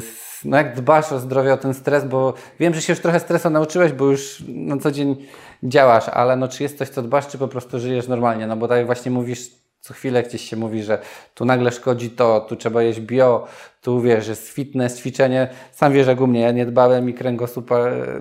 z- 0.02 0.25
no 0.46 0.58
jak 0.58 0.76
dbasz 0.76 1.12
o 1.12 1.20
zdrowie, 1.20 1.54
o 1.54 1.58
ten 1.58 1.74
stres, 1.74 2.06
bo 2.06 2.34
wiem, 2.60 2.74
że 2.74 2.82
się 2.82 2.94
już 2.94 3.00
trochę 3.00 3.20
stresu 3.20 3.50
nauczyłeś, 3.50 3.92
bo 3.92 4.06
już 4.06 4.44
na 4.48 4.78
co 4.78 4.92
dzień 4.92 5.26
działasz, 5.64 6.10
ale 6.10 6.36
no 6.36 6.48
czy 6.48 6.64
jest 6.64 6.78
coś, 6.78 6.90
co 6.90 7.02
dbasz, 7.02 7.28
czy 7.28 7.38
po 7.38 7.48
prostu 7.48 7.80
żyjesz 7.80 8.08
normalnie? 8.08 8.48
No 8.48 8.58
bo 8.58 8.68
tak 8.68 8.86
właśnie 8.86 9.12
mówisz, 9.12 9.52
co 9.86 9.94
chwilę 9.94 10.24
gdzieś 10.24 10.42
się 10.42 10.58
mówi, 10.58 10.84
że 10.84 11.02
tu 11.34 11.46
nagle 11.46 11.72
szkodzi 11.72 12.10
to, 12.10 12.42
tu 12.42 12.56
trzeba 12.56 12.84
jeść 12.84 13.00
bio, 13.00 13.48
tu 13.82 14.02
wiesz, 14.02 14.28
jest 14.28 14.50
fitness, 14.50 14.98
ćwiczenie. 14.98 15.48
Sam 15.72 15.94
wiesz, 15.94 16.08
jak 16.08 16.22
u 16.22 16.28
mnie, 16.28 16.40
ja 16.40 16.52
nie 16.52 16.66
dbałem 16.66 17.10
i 17.10 17.14
kręgosłup 17.14 17.70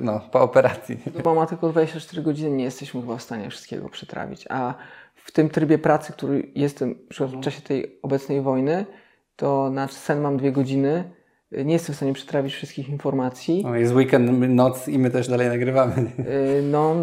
no, 0.01 0.21
po 0.33 0.41
operacji. 0.41 0.99
Bo 1.25 1.35
ma 1.35 1.47
tylko 1.47 1.69
24 1.69 2.23
godziny, 2.23 2.51
nie 2.51 2.65
jesteśmy 2.65 3.01
chyba 3.01 3.17
w 3.17 3.23
stanie 3.23 3.51
wszystkiego 3.51 3.89
przetrawić. 3.89 4.47
A 4.51 4.75
w 5.15 5.33
tym 5.33 5.51
trybie 5.51 5.79
pracy, 5.79 6.13
który 6.13 6.53
jestem 6.55 6.95
w 7.11 7.41
czasie 7.41 7.61
tej 7.61 7.99
obecnej 8.03 8.41
wojny, 8.41 8.87
to 9.37 9.71
na 9.71 9.89
sen 9.89 10.21
mam 10.21 10.37
dwie 10.37 10.53
godziny. 10.53 11.11
Nie 11.65 11.73
jestem 11.73 11.93
w 11.93 11.97
stanie 11.97 12.13
przetrawić 12.13 12.55
wszystkich 12.55 12.89
informacji. 12.89 13.63
No, 13.65 13.77
jest 13.77 13.95
weekend, 13.95 14.31
noc 14.49 14.89
i 14.89 14.99
my 14.99 15.11
też 15.11 15.29
dalej 15.29 15.49
nagrywamy. 15.49 15.95
Y, 16.59 16.63
No 16.63 16.95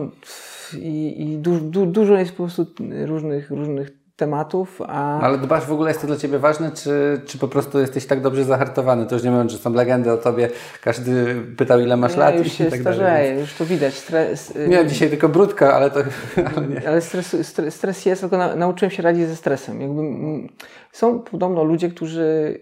i, 0.77 1.21
i 1.21 1.37
du, 1.37 1.59
du, 1.59 1.85
dużo 1.85 2.17
jest 2.17 2.31
po 2.31 2.43
prostu 2.43 2.65
różnych, 3.05 3.51
różnych 3.51 4.01
tematów, 4.15 4.81
a... 4.87 5.17
No 5.21 5.27
ale 5.27 5.37
dbasz 5.37 5.65
w 5.65 5.71
ogóle, 5.71 5.89
jest 5.89 6.01
to 6.01 6.07
dla 6.07 6.17
Ciebie 6.17 6.39
ważne, 6.39 6.71
czy, 6.71 7.21
czy 7.25 7.37
po 7.37 7.47
prostu 7.47 7.79
jesteś 7.79 8.05
tak 8.05 8.21
dobrze 8.21 8.43
zahartowany? 8.43 9.05
To 9.05 9.15
już 9.15 9.23
nie 9.23 9.31
mówiąc, 9.31 9.51
że 9.51 9.57
są 9.57 9.73
legendy 9.73 10.11
o 10.11 10.17
Tobie, 10.17 10.49
każdy 10.81 11.35
pytał 11.57 11.79
ile 11.79 11.97
masz 11.97 12.11
ja 12.11 12.19
lat 12.19 12.37
już 12.37 12.47
i 12.47 12.49
się 12.49 12.65
tak 12.65 12.79
starzeję, 12.81 13.07
dalej. 13.07 13.39
już 13.39 13.53
to 13.53 13.65
widać. 13.65 13.93
Stres, 13.93 14.55
y, 14.55 14.67
Nie, 14.67 14.85
dzisiaj 14.85 15.09
tylko 15.09 15.29
brudka, 15.29 15.73
ale 15.73 15.91
to... 15.91 15.99
Ale 16.55 16.67
nie. 16.67 16.87
Ale 16.87 17.01
stres, 17.01 17.47
stres, 17.47 17.75
stres 17.75 18.05
jest, 18.05 18.21
tylko 18.21 18.37
na, 18.37 18.55
nauczyłem 18.55 18.91
się 18.91 19.03
radzić 19.03 19.27
ze 19.27 19.35
stresem. 19.35 19.81
Jakby, 19.81 19.99
mm, 20.01 20.49
są 20.91 21.19
podobno 21.19 21.63
ludzie, 21.63 21.89
którzy 21.89 22.59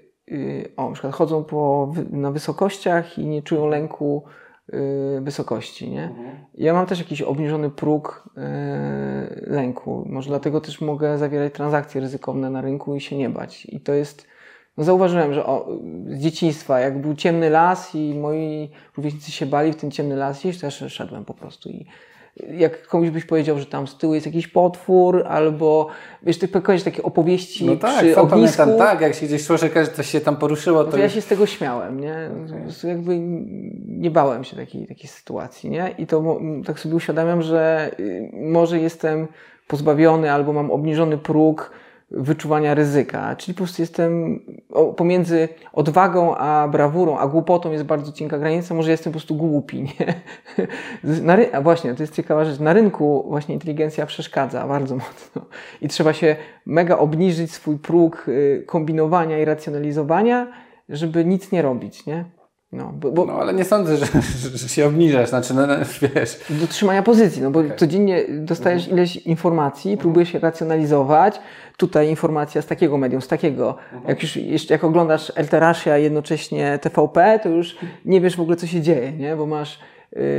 o, 0.77 0.87
na 0.87 0.93
przykład 0.93 1.13
chodzą 1.13 1.43
po, 1.43 1.91
na 2.11 2.31
wysokościach 2.31 3.17
i 3.17 3.25
nie 3.25 3.41
czują 3.43 3.67
lęku 3.67 4.23
y, 4.73 5.21
wysokości. 5.21 5.89
Nie? 5.89 6.09
Ja 6.53 6.73
mam 6.73 6.85
też 6.85 6.99
jakiś 6.99 7.21
obniżony 7.21 7.69
próg 7.69 8.29
y, 8.37 8.41
lęku. 9.51 10.05
Może 10.09 10.29
dlatego 10.29 10.61
też 10.61 10.81
mogę 10.81 11.17
zawierać 11.17 11.53
transakcje 11.53 12.01
ryzykowne 12.01 12.49
na 12.49 12.61
rynku 12.61 12.95
i 12.95 13.01
się 13.01 13.17
nie 13.17 13.29
bać. 13.29 13.65
I 13.65 13.79
to 13.81 13.93
jest. 13.93 14.27
No 14.77 14.83
zauważyłem, 14.83 15.33
że 15.33 15.45
o, 15.45 15.67
z 16.07 16.19
dzieciństwa, 16.19 16.79
jak 16.79 17.01
był 17.01 17.15
ciemny 17.15 17.49
las 17.49 17.95
i 17.95 18.19
moi 18.19 18.71
rówieśnicy 18.97 19.31
się 19.31 19.45
bali 19.45 19.73
w 19.73 19.75
ten 19.75 19.91
ciemny 19.91 20.15
las 20.15 20.43
ja 20.43 20.49
sz- 20.51 20.91
szedłem 20.91 21.25
po 21.25 21.33
prostu. 21.33 21.69
I 21.69 21.85
jak 22.57 22.87
komuś 22.87 23.09
byś 23.09 23.25
powiedział, 23.25 23.59
że 23.59 23.65
tam 23.65 23.87
z 23.87 23.97
tyłu 23.97 24.13
jest 24.13 24.25
jakiś 24.25 24.47
potwór, 24.47 25.23
albo 25.27 25.87
wiesz, 26.23 26.39
ty 26.39 26.47
kojarzysz 26.47 26.85
takie 26.85 27.03
opowieści 27.03 27.65
No 27.65 27.75
tak, 27.75 27.97
przy 27.97 28.17
ognisku. 28.17 28.57
pamiętam, 28.57 28.87
tak, 28.87 29.01
jak 29.01 29.15
się 29.15 29.25
gdzieś 29.25 29.43
słyszy, 29.45 29.71
że 29.75 29.87
coś 29.87 30.09
się 30.09 30.21
tam 30.21 30.35
poruszyło, 30.37 30.77
No 30.77 30.85
to 30.85 30.91
to 30.91 30.97
ja 30.97 31.09
się 31.09 31.21
z 31.21 31.27
tego 31.27 31.45
śmiałem, 31.45 31.99
nie? 31.99 32.29
Prostu 32.63 32.87
jakby 32.87 33.19
nie 33.87 34.11
bałem 34.11 34.43
się 34.43 34.55
takiej, 34.55 34.87
takiej 34.87 35.07
sytuacji, 35.09 35.69
nie? 35.69 35.95
I 35.97 36.07
to 36.07 36.39
tak 36.65 36.79
sobie 36.79 36.95
uświadamiam, 36.95 37.41
że 37.41 37.91
y, 37.99 38.31
może 38.33 38.79
jestem 38.79 39.27
pozbawiony 39.67 40.31
albo 40.31 40.53
mam 40.53 40.71
obniżony 40.71 41.17
próg 41.17 41.71
wyczuwania 42.11 42.73
ryzyka, 42.73 43.35
czyli 43.35 43.53
po 43.55 43.57
prostu 43.57 43.81
jestem 43.81 44.39
pomiędzy 44.97 45.49
odwagą 45.73 46.35
a 46.35 46.67
brawurą, 46.67 47.17
a 47.17 47.27
głupotą 47.27 47.71
jest 47.71 47.83
bardzo 47.83 48.11
cienka 48.11 48.37
granica, 48.39 48.73
może 48.73 48.91
jestem 48.91 49.13
po 49.13 49.19
prostu 49.19 49.35
głupi, 49.35 49.83
nie? 49.83 50.13
Na 51.27 51.35
ry- 51.35 51.53
a 51.53 51.61
właśnie, 51.61 51.95
to 51.95 52.03
jest 52.03 52.15
ciekawa 52.15 52.45
rzecz, 52.45 52.59
na 52.59 52.73
rynku 52.73 53.25
właśnie 53.27 53.53
inteligencja 53.53 54.05
przeszkadza 54.05 54.67
bardzo 54.67 54.95
mocno 54.95 55.41
i 55.81 55.87
trzeba 55.87 56.13
się 56.13 56.35
mega 56.65 56.97
obniżyć 56.97 57.51
swój 57.51 57.77
próg 57.77 58.25
y, 58.27 58.63
kombinowania 58.67 59.39
i 59.39 59.45
racjonalizowania, 59.45 60.47
żeby 60.89 61.25
nic 61.25 61.51
nie 61.51 61.61
robić, 61.61 62.05
nie? 62.05 62.25
No, 62.71 62.93
bo, 62.95 63.11
bo 63.11 63.25
No 63.25 63.33
ale 63.33 63.53
nie 63.53 63.65
sądzę, 63.65 63.97
że, 63.97 64.05
że, 64.57 64.69
się 64.69 64.87
obniżasz, 64.87 65.29
znaczy, 65.29 65.53
no, 65.53 65.67
no, 65.67 65.75
wiesz... 66.15 66.39
do 66.49 66.67
trzymania 66.67 67.03
pozycji, 67.03 67.41
no 67.41 67.51
bo 67.51 67.63
codziennie 67.77 68.23
dostajesz 68.29 68.87
ileś 68.87 69.15
informacji, 69.15 69.97
próbujesz 69.97 70.31
się 70.31 70.39
racjonalizować. 70.39 71.39
Tutaj 71.77 72.09
informacja 72.09 72.61
z 72.61 72.65
takiego 72.65 72.97
medium, 72.97 73.21
z 73.21 73.27
takiego. 73.27 73.75
Jak 74.07 74.21
już 74.21 74.35
jeszcze 74.35 74.73
jak 74.73 74.83
oglądasz 74.83 75.31
Elterasia 75.35 75.97
jednocześnie 75.97 76.79
TVP, 76.81 77.39
to 77.43 77.49
już 77.49 77.77
nie 78.05 78.21
wiesz 78.21 78.35
w 78.35 78.41
ogóle, 78.41 78.57
co 78.57 78.67
się 78.67 78.81
dzieje, 78.81 79.11
nie? 79.11 79.35
bo 79.35 79.45
masz 79.45 79.79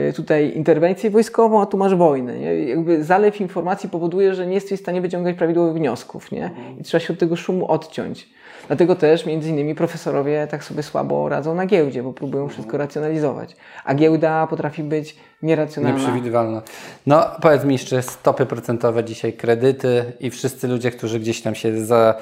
y, 0.08 0.12
tutaj 0.16 0.52
interwencję 0.56 1.10
wojskową, 1.10 1.62
a 1.62 1.66
tu 1.66 1.76
masz 1.76 1.94
wojnę. 1.94 2.38
Nie? 2.38 2.54
Jakby 2.54 3.04
zalew 3.04 3.40
informacji 3.40 3.88
powoduje, 3.88 4.34
że 4.34 4.46
nie 4.46 4.54
jesteś 4.54 4.78
w 4.78 4.82
stanie 4.82 5.00
wyciągać 5.00 5.36
prawidłowych 5.36 5.74
wniosków 5.74 6.32
nie? 6.32 6.50
i 6.80 6.82
trzeba 6.82 7.00
się 7.00 7.12
od 7.12 7.18
tego 7.18 7.36
szumu 7.36 7.70
odciąć. 7.70 8.28
Dlatego 8.70 8.96
też 8.96 9.26
między 9.26 9.48
innymi 9.48 9.74
profesorowie 9.74 10.46
tak 10.50 10.64
sobie 10.64 10.82
słabo 10.82 11.28
radzą 11.28 11.54
na 11.54 11.66
giełdzie, 11.66 12.02
bo 12.02 12.12
próbują 12.12 12.48
wszystko 12.48 12.76
racjonalizować. 12.76 13.56
A 13.84 13.94
giełda 13.94 14.46
potrafi 14.46 14.82
być 14.82 15.16
nieracjonalna. 15.42 15.98
Nieprzewidywalne. 15.98 16.62
No 17.06 17.24
powiedz 17.42 17.64
mi 17.64 17.72
jeszcze 17.72 18.02
stopy 18.02 18.46
procentowe 18.46 19.04
dzisiaj, 19.04 19.32
kredyty 19.32 20.04
i 20.20 20.30
wszyscy 20.30 20.68
ludzie, 20.68 20.90
którzy 20.90 21.20
gdzieś 21.20 21.42
tam 21.42 21.54
się 21.54 21.84
za... 21.84 22.14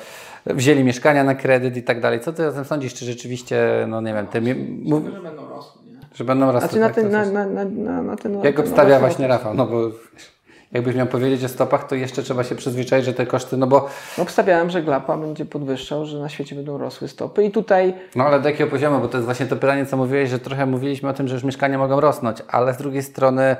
wzięli 0.47 0.85
mieszkania 0.85 1.25
na 1.25 1.35
kredyt 1.35 1.77
i 1.77 1.83
tak 1.83 2.01
dalej. 2.01 2.21
Co 2.21 2.33
ty 2.33 2.47
o 2.47 2.53
tym 2.53 2.65
sądzisz? 2.65 2.95
Czy 2.95 3.05
rzeczywiście, 3.05 3.87
no 3.89 4.01
nie 4.01 4.15
wiem, 4.15 4.45
mi... 4.45 4.55
mów... 4.91 5.05
że 5.05 5.21
będą 5.23 5.49
rosły. 5.49 5.83
Nie? 5.87 6.01
że 6.15 6.25
będą 6.25 6.53
rosły? 6.53 6.61
Znaczy 6.61 6.81
na 6.81 6.87
tak? 6.87 6.95
ten, 6.95 7.11
na, 7.11 7.25
coś- 7.25 7.33
na, 7.33 7.47
na, 7.47 7.65
na, 7.65 8.03
na 8.03 8.17
ten 8.17 8.45
Jak 8.45 8.59
obstawia 8.59 8.99
właśnie 9.01 9.29
Rafał? 9.29 9.55
No 9.55 9.67
bo 9.67 9.91
jakbyś 10.73 10.95
miał 10.95 11.07
powiedzieć 11.07 11.45
o 11.45 11.49
stopach, 11.49 11.87
to 11.89 11.95
jeszcze 11.95 12.23
trzeba 12.23 12.45
się 12.45 12.55
przyzwyczaić, 12.55 13.05
że 13.05 13.15
te 13.15 13.27
koszty, 13.27 13.57
no 13.57 13.67
bo 13.67 13.89
Obstawiałem, 14.19 14.71
że 14.71 14.83
Glapa 14.83 15.17
będzie 15.17 15.45
podwyższał, 15.45 16.07
że 16.07 16.19
na 16.19 16.29
świecie 16.29 16.57
będą 16.57 16.79
rosły 16.79 17.09
stopy 17.09 17.45
i 17.45 17.51
tutaj 17.51 17.95
No 18.17 18.25
ale 18.25 18.41
do 18.41 18.49
jakiego 18.49 18.71
poziomu? 18.71 19.01
Bo 19.01 19.09
to 19.09 19.17
jest 19.17 19.25
właśnie 19.25 19.47
to 19.47 19.57
pytanie, 19.57 19.87
co 19.87 19.97
mówiłeś, 19.97 20.31
że 20.31 20.39
trochę 20.39 20.67
mówiliśmy 20.67 21.09
o 21.09 21.13
tym, 21.13 21.29
że 21.29 21.35
już 21.35 21.45
mieszkania 21.45 21.79
mogą 21.79 22.01
rosnąć, 22.01 22.39
ale 22.49 22.75
z 22.75 22.77
drugiej 22.77 23.03
strony 23.03 23.57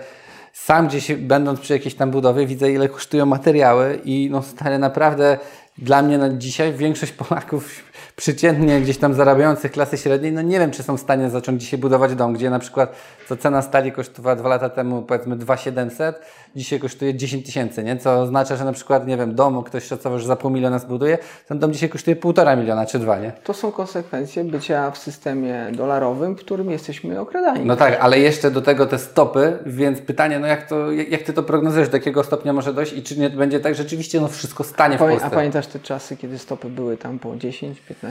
sam 0.53 0.89
gdzieś 0.89 1.13
będąc 1.13 1.61
przy 1.61 1.73
jakiejś 1.73 1.95
tam 1.95 2.11
budowie 2.11 2.47
widzę 2.47 2.73
ile 2.73 2.89
kosztują 2.89 3.27
materiały 3.27 4.01
i 4.05 4.29
no 4.31 4.43
stary 4.43 4.79
naprawdę 4.79 5.39
dla 5.79 6.03
mnie 6.03 6.19
na 6.19 6.29
dzisiaj 6.29 6.73
większość 6.73 7.13
Polaków 7.13 7.85
przeciętnie 8.19 8.81
gdzieś 8.81 8.99
tam 8.99 9.15
zarabiających 9.15 9.73
klasy 9.73 9.99
średniej, 9.99 10.33
no 10.33 10.43
nie 10.43 10.59
wiem 10.59 10.71
czy 10.71 10.83
są 10.83 10.97
w 10.97 11.01
stanie 11.01 11.31
zacząć 11.31 11.63
dzisiaj 11.63 11.79
budować 11.79 12.15
dom, 12.15 12.33
gdzie 12.33 12.51
na 12.51 12.59
przykład 12.59 12.93
co 13.29 13.37
cena 13.37 13.63
stali 13.63 13.93
kosztowała 13.93 14.37
dwa 14.37 14.49
lata 14.49 14.69
temu 14.69 15.03
powiedzmy 15.03 15.37
2700, 15.37 16.21
dzisiaj 16.57 16.81
kosztuje 16.81 17.15
10 17.15 17.47
tysięcy, 17.47 17.85
nie? 17.85 17.97
Co 17.97 18.21
oznacza, 18.21 18.57
że 18.57 18.65
na 18.65 18.73
przykład, 18.73 19.07
nie 19.07 19.17
wiem, 19.17 19.35
dom 19.35 19.63
ktoś 19.63 19.85
szacował, 19.85 20.19
że 20.19 20.27
za 20.27 20.37
pół 20.37 20.51
miliona 20.51 20.79
zbuduje, 20.79 21.19
ten 21.49 21.59
dom 21.59 21.73
dzisiaj 21.73 21.89
kosztuje 21.89 22.17
półtora 22.17 22.57
miliona 22.57 22.87
czy 22.87 22.99
dwa, 22.99 23.19
nie? 23.19 23.33
to 23.45 23.55
są 23.55 23.73
konsekwencje 23.73 24.45
bycia 24.45 24.91
w 24.91 24.99
systemie 24.99 25.67
dolarowym, 25.73 26.35
w 26.35 26.39
którym 26.39 26.71
jesteśmy 26.71 27.21
okradani. 27.21 27.65
No 27.65 27.77
tak, 27.77 27.99
ale 28.01 28.19
jeszcze 28.19 28.51
do 28.51 28.63
tego 28.63 28.87
te 28.87 28.99
stopy, 28.99 29.59
więc 29.67 30.01
pytanie, 30.01 30.39
no 30.39 30.47
jak, 30.47 30.69
to, 30.69 30.93
jak, 30.93 31.23
ty 31.23 31.33
to 31.33 31.43
prognozujesz, 31.43 31.89
do 31.89 31.97
jakiego 31.97 32.25
stopnia 32.25 32.53
może 32.53 32.75
dojść 32.75 32.93
i 32.93 33.03
czy 33.03 33.19
nie 33.19 33.31
będzie 33.31 33.61
tak, 33.61 33.75
że 33.75 33.83
rzeczywiście 33.83 34.21
no 34.21 34.29
wszystko 34.29 34.65
stanie 34.65 34.97
w 34.97 34.99
Polsce? 34.99 35.27
a 35.27 35.31
pamiętasz 35.31 35.67
te 35.67 35.79
czasy, 35.79 36.17
kiedy 36.17 36.39
stopy 36.39 36.69
były 36.69 36.97
tam 36.97 37.19
po 37.19 37.31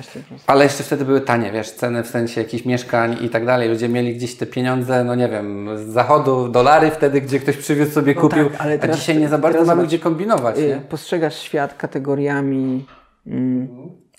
10-15%? 0.01 0.21
Ale 0.47 0.63
jeszcze 0.63 0.83
wtedy 0.83 1.05
były 1.05 1.21
tanie, 1.21 1.51
wiesz, 1.51 1.71
ceny 1.71 2.03
w 2.03 2.07
sensie 2.07 2.41
jakichś 2.41 2.65
mieszkań 2.65 3.17
i 3.21 3.29
tak 3.29 3.45
dalej. 3.45 3.69
Ludzie 3.69 3.89
mieli 3.89 4.15
gdzieś 4.15 4.35
te 4.35 4.45
pieniądze, 4.45 5.03
no 5.03 5.15
nie 5.15 5.29
wiem, 5.29 5.69
z 5.77 5.81
zachodu, 5.81 6.49
dolary 6.49 6.91
wtedy, 6.91 7.21
gdzie 7.21 7.39
ktoś 7.39 7.57
przywiózł 7.57 7.91
sobie, 7.91 8.13
No 8.15 8.21
kupił, 8.21 8.49
tak, 8.49 8.61
ale 8.61 8.73
a 8.75 8.77
teraz- 8.77 8.97
dzisiaj 8.99 9.17
nie 9.17 9.29
za 9.29 9.37
bardzo 9.37 9.65
mamy 9.65 9.83
gdzie 9.83 9.99
kombinować, 9.99 10.57
Y, 10.59 10.67
nie? 10.67 10.75
Postrzegasz 10.89 11.35
świat 11.39 11.73
kategoriami 11.73 12.85
mm, 13.27 13.67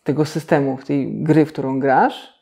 tego 0.04 0.25
systemu, 0.25 0.78
tej 0.87 1.23
gry, 1.23 1.47
w 1.47 1.52
którą 1.52 1.80
grasz, 1.80 2.38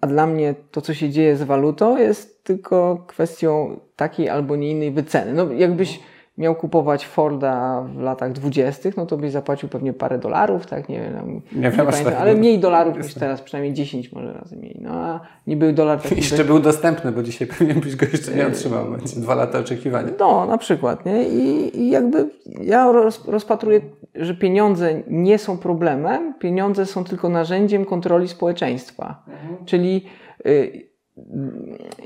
a 0.00 0.06
dla 0.06 0.26
mnie 0.26 0.54
to, 0.70 0.80
co 0.80 0.94
się 0.94 1.10
dzieje 1.10 1.36
z 1.36 1.42
walutą, 1.42 1.96
jest 1.96 2.44
tylko 2.44 3.04
kwestią 3.06 3.80
takiej 3.96 4.28
albo 4.28 4.56
nie 4.56 4.70
innej 4.70 4.90
wyceny. 4.92 5.32
No, 5.32 5.52
jakbyś 5.52 6.00
miał 6.38 6.54
kupować 6.54 7.06
Forda 7.06 7.82
w 7.82 8.00
latach 8.00 8.32
dwudziestych, 8.32 8.96
no 8.96 9.06
to 9.06 9.16
byś 9.16 9.32
zapłacił 9.32 9.68
pewnie 9.68 9.92
parę 9.92 10.18
dolarów, 10.18 10.66
tak? 10.66 10.88
Nie 10.88 11.00
wiem, 11.00 11.42
nie, 11.52 11.68
aż 11.68 11.76
pamiętam, 11.76 12.04
tak 12.04 12.14
ale 12.14 12.34
nie- 12.34 12.40
mniej 12.40 12.58
dolarów 12.58 12.96
niż 12.96 13.14
teraz, 13.14 13.42
przynajmniej 13.42 13.74
10 13.74 14.12
może 14.12 14.32
razy 14.32 14.56
mniej. 14.56 14.78
No 14.80 14.90
a 14.90 15.20
niby 15.46 15.72
dolar 15.72 16.00
taki 16.02 16.16
Jeszcze 16.16 16.44
był 16.44 16.58
dostępny, 16.58 17.12
bo 17.12 17.22
dzisiaj 17.22 17.48
pewnie 17.58 17.74
byś 17.74 17.96
go 17.96 18.06
jeszcze 18.12 18.34
nie 18.34 18.46
otrzymał. 18.46 18.90
Będzie 18.90 19.20
dwa 19.20 19.34
lata 19.34 19.58
oczekiwania. 19.58 20.08
no, 20.18 20.46
na 20.46 20.58
przykład, 20.58 21.06
nie? 21.06 21.28
I, 21.28 21.78
i 21.80 21.90
jakby 21.90 22.30
ja 22.60 22.92
roz, 22.92 23.28
rozpatruję, 23.28 23.80
że 24.14 24.34
pieniądze 24.34 25.02
nie 25.08 25.38
są 25.38 25.58
problemem, 25.58 26.34
pieniądze 26.38 26.86
są 26.86 27.04
tylko 27.04 27.28
narzędziem 27.28 27.84
kontroli 27.84 28.28
społeczeństwa. 28.28 29.24
Czyli 29.64 30.04
y, 30.46 30.86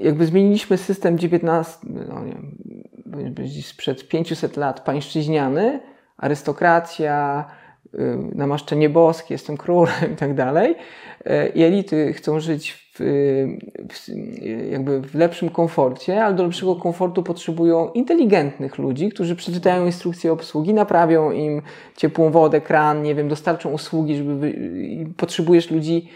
jakby 0.00 0.26
zmieniliśmy 0.26 0.76
system 0.76 1.18
19, 1.18 1.78
no 2.08 2.24
nie 2.24 2.34
sprzed 3.62 4.08
500 4.08 4.56
lat 4.56 4.80
pańszczyźniany, 4.80 5.80
arystokracja, 6.16 7.44
namaszczenie 8.34 8.88
boskie, 8.88 9.34
jestem 9.34 9.56
królem 9.56 10.12
i 10.12 10.16
tak 10.16 10.34
dalej. 10.34 10.74
Y, 11.26 11.52
I 11.54 11.62
elity 11.62 12.12
chcą 12.12 12.40
żyć 12.40 12.72
w, 12.72 12.98
w, 13.92 14.08
jakby 14.70 15.00
w 15.00 15.14
lepszym 15.14 15.48
komforcie, 15.48 16.24
ale 16.24 16.34
do 16.34 16.42
lepszego 16.44 16.76
komfortu 16.76 17.22
potrzebują 17.22 17.92
inteligentnych 17.92 18.78
ludzi, 18.78 19.08
którzy 19.08 19.36
przeczytają 19.36 19.86
instrukcje 19.86 20.32
obsługi, 20.32 20.74
naprawią 20.74 21.30
im 21.30 21.62
ciepłą 21.96 22.30
wodę, 22.30 22.60
kran, 22.60 23.02
nie 23.02 23.14
wiem, 23.14 23.28
dostarczą 23.28 23.70
usługi, 23.70 24.16
żeby 24.16 24.54
potrzebujesz 25.16 25.70
ludzi 25.70 26.08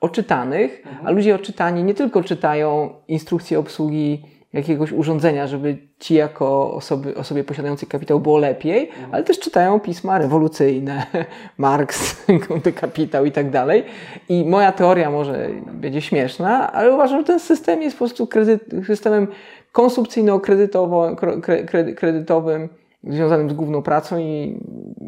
oczytanych, 0.00 0.82
a 1.04 1.10
ludzie 1.10 1.34
oczytani 1.34 1.84
nie 1.84 1.94
tylko 1.94 2.22
czytają 2.22 2.90
instrukcje 3.08 3.58
obsługi 3.58 4.22
jakiegoś 4.54 4.92
urządzenia, 4.92 5.46
żeby 5.46 5.78
ci 5.98 6.14
jako 6.14 6.74
osoby, 6.74 7.16
osobie 7.16 7.44
posiadającej 7.44 7.88
kapitał 7.88 8.20
było 8.20 8.38
lepiej, 8.38 8.90
ale 9.12 9.22
też 9.22 9.40
czytają 9.40 9.80
pisma 9.80 10.18
rewolucyjne, 10.18 11.06
Marx, 11.58 12.24
Kapitał 12.80 13.24
i 13.24 13.32
tak 13.32 13.50
dalej. 13.50 13.84
I 14.28 14.44
moja 14.44 14.72
teoria 14.72 15.10
może 15.10 15.48
będzie 15.72 16.00
śmieszna, 16.00 16.72
ale 16.72 16.94
uważam, 16.94 17.20
że 17.20 17.24
ten 17.24 17.40
system 17.40 17.82
jest 17.82 17.96
po 17.96 18.04
prostu 18.04 18.26
kredyt, 18.26 18.62
systemem 18.86 19.26
konsumpcyjno-kredytowym, 19.72 22.68
związanym 23.04 23.50
z 23.50 23.52
główną 23.52 23.82
pracą 23.82 24.18
i 24.18 24.60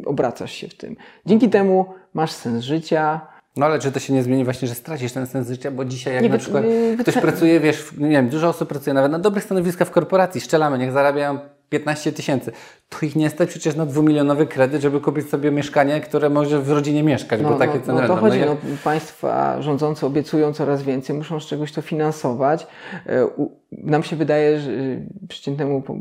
obracasz 0.05 0.51
się 0.51 0.67
w 0.67 0.77
tym. 0.77 0.95
Dzięki 1.25 1.49
temu 1.49 1.85
masz 2.13 2.31
sens 2.31 2.63
życia, 2.63 3.21
No 3.57 3.65
ale 3.65 3.79
czy 3.79 3.91
to 3.91 3.99
się 3.99 4.13
nie 4.13 4.23
zmieni 4.23 4.43
właśnie, 4.43 4.67
że 4.67 4.75
stracisz 4.75 5.11
ten 5.11 5.27
sens 5.27 5.47
życia, 5.47 5.71
bo 5.71 5.85
dzisiaj 5.85 6.13
jak 6.13 6.23
Nie 6.23 6.29
na 6.29 6.37
przykład 6.37 6.63
ktoś 6.99 7.15
wyce- 7.15 7.21
pracuje, 7.21 7.59
wiesz, 7.59 7.85
nie 7.97 8.09
wiem, 8.09 8.29
dużo 8.29 8.49
osób 8.49 8.69
pracuje 8.69 8.93
nawet 8.93 9.11
na 9.11 9.19
dobrych 9.19 9.43
stanowiskach 9.43 9.87
w 9.87 9.91
korporacji, 9.91 10.41
szczelamy, 10.41 10.77
niech 10.77 10.91
zarabiają 10.91 11.39
15 11.69 12.11
tysięcy. 12.11 12.51
To 12.89 13.05
ich 13.05 13.15
nie 13.15 13.29
stać 13.29 13.49
przecież 13.49 13.75
na 13.75 13.85
dwumilionowy 13.85 14.45
kredyt, 14.47 14.81
żeby 14.81 15.01
kupić 15.01 15.29
sobie 15.29 15.51
mieszkanie, 15.51 16.01
które 16.01 16.29
może 16.29 16.61
w 16.61 16.71
rodzinie 16.71 17.03
mieszkać, 17.03 17.41
bo 17.41 17.53
takie 17.53 17.79
ceny 17.79 18.01
no, 18.01 18.07
to 18.07 18.15
chodzi, 18.15 18.39
No 18.39 18.45
no, 18.45 18.51
jak- 18.51 18.79
państwa 18.83 19.61
rządzące 19.61 20.07
obiecują 20.07 20.53
coraz 20.53 20.83
więcej, 20.83 21.15
muszą 21.15 21.39
z 21.39 21.45
czegoś 21.45 21.71
to 21.71 21.81
finansować. 21.81 22.67
E, 23.05 23.27
Nam 23.71 24.03
się 24.03 24.15
wydaje, 24.15 24.59
że 24.59 24.71
y, 24.71 25.07
przeciętnemu 25.29 25.81
po- 25.81 25.99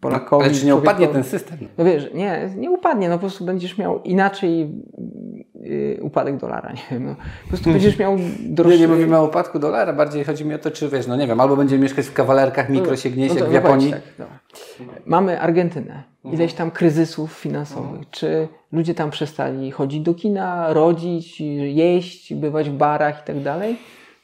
Polakowi... 0.00 0.44
Ale 0.44 0.54
czy 0.54 0.66
nie 0.66 0.76
upadnie 0.76 1.08
ten 1.08 1.24
system? 1.24 1.58
No 1.78 1.84
wiesz, 1.84 2.10
nie, 2.14 2.50
nie 2.56 2.70
upadnie, 2.70 3.08
no 3.08 3.14
po 3.14 3.20
prostu 3.20 3.44
będziesz 3.44 3.78
miał 3.78 4.02
inaczej 4.02 4.70
y, 5.64 5.98
upadek 6.02 6.36
dolara, 6.36 6.72
nie 6.78 6.82
wiem, 6.90 7.04
no. 7.06 7.14
Po 7.42 7.48
prostu 7.48 7.70
będziesz 7.70 7.98
miał 7.98 8.16
Nie, 8.18 8.24
droższy... 8.40 8.80
nie 8.80 8.88
mówimy 8.88 9.16
o 9.18 9.24
upadku 9.24 9.58
dolara, 9.58 9.92
bardziej 9.92 10.24
chodzi 10.24 10.44
mi 10.44 10.54
o 10.54 10.58
to, 10.58 10.70
czy 10.70 10.88
wiesz, 10.88 11.06
no 11.06 11.16
nie 11.16 11.26
wiem, 11.26 11.40
albo 11.40 11.56
będziemy 11.56 11.82
mieszkać 11.82 12.06
w 12.06 12.12
kawalerkach, 12.12 12.68
mikro 12.68 12.96
się 12.96 13.10
gnieść 13.10 13.34
No 13.34 13.40
jak 13.40 13.48
w 13.48 13.52
no 13.52 13.54
Japonii. 13.54 13.90
tak, 13.90 14.00
dobra. 14.18 14.38
Mamy 15.06 15.40
Argentynę. 15.40 15.75
Ileś 16.24 16.54
tam 16.54 16.70
kryzysów 16.70 17.32
finansowych. 17.32 18.10
Czy 18.10 18.48
ludzie 18.72 18.94
tam 18.94 19.10
przestali 19.10 19.70
chodzić 19.70 20.00
do 20.00 20.14
kina, 20.14 20.72
rodzić, 20.72 21.40
jeść, 21.60 22.34
bywać 22.34 22.70
w 22.70 22.72
barach 22.72 23.22
i 23.22 23.26
tak 23.26 23.42
dalej? 23.42 23.76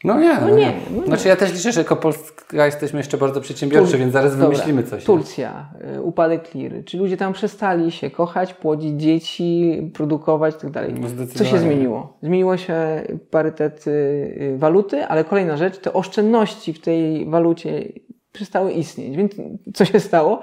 No 0.04 0.20
nie, 0.20 0.40
no 0.40 0.48
nie, 0.48 0.54
nie. 0.56 0.72
no 0.90 1.00
nie. 1.00 1.06
Znaczy 1.06 1.28
ja 1.28 1.36
też 1.36 1.52
liczę, 1.52 1.72
że 1.72 1.80
jako 1.80 1.96
Polska 1.96 2.66
jesteśmy 2.66 2.98
jeszcze 2.98 3.18
bardzo 3.18 3.40
przedsiębiorczy, 3.40 3.90
Tur- 3.90 4.00
więc 4.00 4.12
zaraz 4.12 4.32
Dobra, 4.32 4.48
wymyślimy 4.48 4.82
coś. 4.82 5.04
Turcja, 5.04 5.68
y, 5.96 6.02
upadek 6.02 6.54
liry. 6.54 6.84
Czy 6.84 6.98
ludzie 6.98 7.16
tam 7.16 7.32
przestali 7.32 7.92
się 7.92 8.10
kochać, 8.10 8.54
płodzić 8.54 9.00
dzieci, 9.00 9.80
produkować 9.94 10.54
i 10.54 10.58
tak 10.58 10.70
dalej? 10.70 10.94
No 11.00 11.08
Co 11.34 11.44
się 11.44 11.58
zmieniło? 11.58 12.18
Zmieniło 12.22 12.56
się 12.56 13.02
parytet 13.30 13.86
y, 13.86 13.90
y, 13.90 14.54
waluty, 14.58 15.04
ale 15.04 15.24
kolejna 15.24 15.56
rzecz, 15.56 15.78
te 15.78 15.92
oszczędności 15.92 16.72
w 16.72 16.80
tej 16.80 17.30
walucie 17.30 17.84
przestały 18.32 18.72
istnieć. 18.72 19.16
Więc 19.16 19.32
co 19.74 19.84
się 19.84 20.00
stało? 20.00 20.40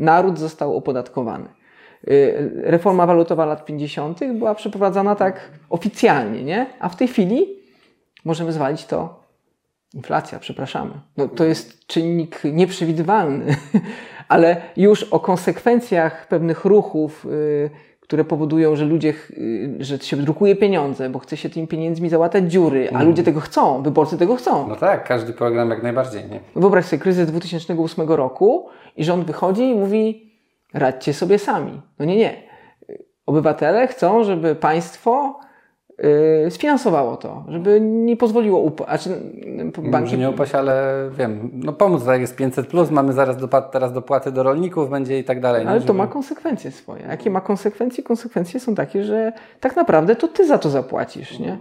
Naród 0.00 0.38
został 0.38 0.76
opodatkowany. 0.76 1.48
Y, 2.08 2.52
Reforma 2.64 3.06
walutowa 3.06 3.44
lat 3.44 3.64
50. 3.64 4.20
była 4.34 4.54
przeprowadzana 4.54 5.14
tak 5.14 5.50
oficjalnie, 5.70 6.44
nie? 6.44 6.66
A 6.80 6.88
w 6.88 6.96
tej 6.96 7.08
chwili 7.08 7.46
możemy 8.24 8.52
zwalić 8.52 8.84
to 8.84 9.20
Inflacja, 9.94 10.38
przepraszamy. 10.38 10.90
No, 11.16 11.28
to 11.28 11.44
jest 11.44 11.86
czynnik 11.86 12.44
nieprzewidywalny, 12.44 13.56
ale 14.28 14.62
już 14.76 15.02
o 15.02 15.20
konsekwencjach 15.20 16.28
pewnych 16.28 16.64
ruchów, 16.64 17.26
y, 17.26 17.70
które 18.10 18.24
powodują, 18.24 18.76
że 18.76 18.84
ludzie, 18.84 19.14
y, 19.30 19.76
że 19.80 19.98
się 19.98 20.16
drukuje 20.16 20.56
pieniądze, 20.56 21.10
bo 21.10 21.18
chce 21.18 21.36
się 21.36 21.50
tymi 21.50 21.66
pieniędzmi 21.66 22.08
załatać 22.08 22.52
dziury, 22.52 22.88
a 22.94 23.02
ludzie 23.02 23.22
tego 23.22 23.40
chcą, 23.40 23.82
wyborcy 23.82 24.18
tego 24.18 24.36
chcą. 24.36 24.68
No 24.68 24.76
tak, 24.76 25.04
każdy 25.04 25.32
program 25.32 25.70
jak 25.70 25.82
najbardziej, 25.82 26.24
nie? 26.24 26.40
Wyobraź 26.56 26.84
sobie 26.84 27.02
kryzys 27.02 27.26
2008 27.26 28.08
roku 28.08 28.68
i 28.96 29.04
rząd 29.04 29.26
wychodzi 29.26 29.62
i 29.62 29.74
mówi: 29.74 30.32
radźcie 30.74 31.14
sobie 31.14 31.38
sami. 31.38 31.80
No 31.98 32.04
nie, 32.04 32.16
nie. 32.16 32.42
Obywatele 33.26 33.86
chcą, 33.86 34.24
żeby 34.24 34.54
państwo 34.54 35.40
sfinansowało 36.50 37.16
to, 37.16 37.44
żeby 37.48 37.80
nie 37.80 38.16
pozwoliło 38.16 38.58
upaść. 38.58 39.04
Znaczy, 39.04 39.20
Może 39.76 39.90
banki 39.90 40.18
nie 40.18 40.30
upaść, 40.30 40.54
ale 40.54 40.94
wiem, 41.18 41.50
no 41.54 41.72
pomóc, 41.72 42.04
tak 42.04 42.20
jest 42.20 42.36
500+, 42.38 42.64
plus, 42.64 42.90
mamy 42.90 43.12
zaraz 43.12 43.36
dopłat, 43.36 43.72
teraz 43.72 43.92
dopłaty 43.92 44.32
do 44.32 44.42
rolników 44.42 44.90
będzie 44.90 45.18
i 45.18 45.24
tak 45.24 45.40
dalej. 45.40 45.64
nie? 45.64 45.70
Ale 45.70 45.80
to 45.80 45.86
Żeby- 45.86 45.98
ma 45.98 46.06
konsekwencje 46.06 46.70
swoje. 46.70 47.02
Jakie 47.02 47.30
ma 47.30 47.40
konsekwencje? 47.40 48.04
Konsekwencje 48.04 48.60
są 48.60 48.74
takie, 48.74 49.04
że 49.04 49.32
tak 49.60 49.76
naprawdę 49.76 50.16
to 50.16 50.28
ty 50.28 50.46
za 50.46 50.58
to 50.58 50.70
zapłacisz, 50.70 51.38
nie? 51.38 51.58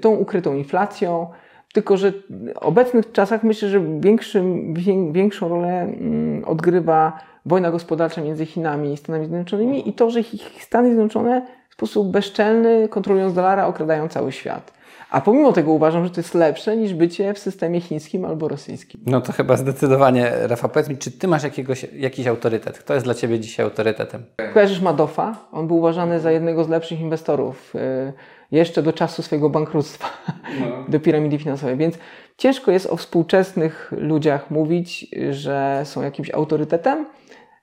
Tą 0.00 0.10
ukrytą 0.16 0.54
inflacją. 0.54 1.26
Tylko, 1.74 1.96
że 1.96 2.10
w 2.12 2.58
obecnych 2.60 3.12
czasach 3.12 3.42
myślę, 3.44 3.68
że 3.68 3.80
większym, 4.00 4.74
wię- 4.74 5.12
większą 5.12 5.48
rolę 5.48 5.68
mm, 5.80 6.44
odgrywa 6.44 7.18
wojna 7.46 7.70
gospodarcza 7.70 8.20
między 8.22 8.46
Chinami 8.46 8.92
i 8.92 8.96
Stanami 8.96 9.26
Zjednoczonymi 9.26 9.88
i 9.88 9.92
to, 9.92 10.10
że 10.10 10.20
ich 10.20 10.62
Stany 10.64 10.88
Zjednoczone 10.88 11.46
sposób 11.86 12.10
bezczelny, 12.10 12.88
kontrolując 12.88 13.34
dolara, 13.34 13.66
okradają 13.66 14.08
cały 14.08 14.32
świat. 14.32 14.72
A 15.10 15.20
pomimo 15.20 15.52
tego 15.52 15.72
uważam, 15.72 16.04
że 16.04 16.10
to 16.10 16.20
jest 16.20 16.34
lepsze 16.34 16.76
niż 16.76 16.94
bycie 16.94 17.34
w 17.34 17.38
systemie 17.38 17.80
chińskim 17.80 18.24
albo 18.24 18.48
rosyjskim. 18.48 19.00
No 19.06 19.20
to 19.20 19.32
chyba 19.32 19.56
zdecydowanie, 19.56 20.32
Rafa, 20.42 20.68
powiedz 20.68 20.88
mi, 20.88 20.96
czy 20.96 21.10
ty 21.10 21.28
masz 21.28 21.42
jakiegoś, 21.42 21.86
jakiś 21.92 22.26
autorytet? 22.26 22.78
Kto 22.78 22.94
jest 22.94 23.06
dla 23.06 23.14
ciebie 23.14 23.40
dzisiaj 23.40 23.64
autorytetem? 23.66 24.24
Kojarzysz 24.54 24.80
Madoffa? 24.80 25.36
On 25.52 25.66
był 25.66 25.76
uważany 25.76 26.20
za 26.20 26.30
jednego 26.30 26.64
z 26.64 26.68
lepszych 26.68 27.00
inwestorów 27.00 27.74
y, 27.74 28.12
jeszcze 28.52 28.82
do 28.82 28.92
czasu 28.92 29.22
swojego 29.22 29.50
bankructwa, 29.50 30.08
do 30.88 31.00
piramidy 31.00 31.38
finansowej. 31.38 31.76
Więc 31.76 31.98
ciężko 32.36 32.70
jest 32.70 32.86
o 32.86 32.96
współczesnych 32.96 33.92
ludziach 33.96 34.50
mówić, 34.50 35.06
że 35.30 35.80
są 35.84 36.02
jakimś 36.02 36.30
autorytetem. 36.30 37.06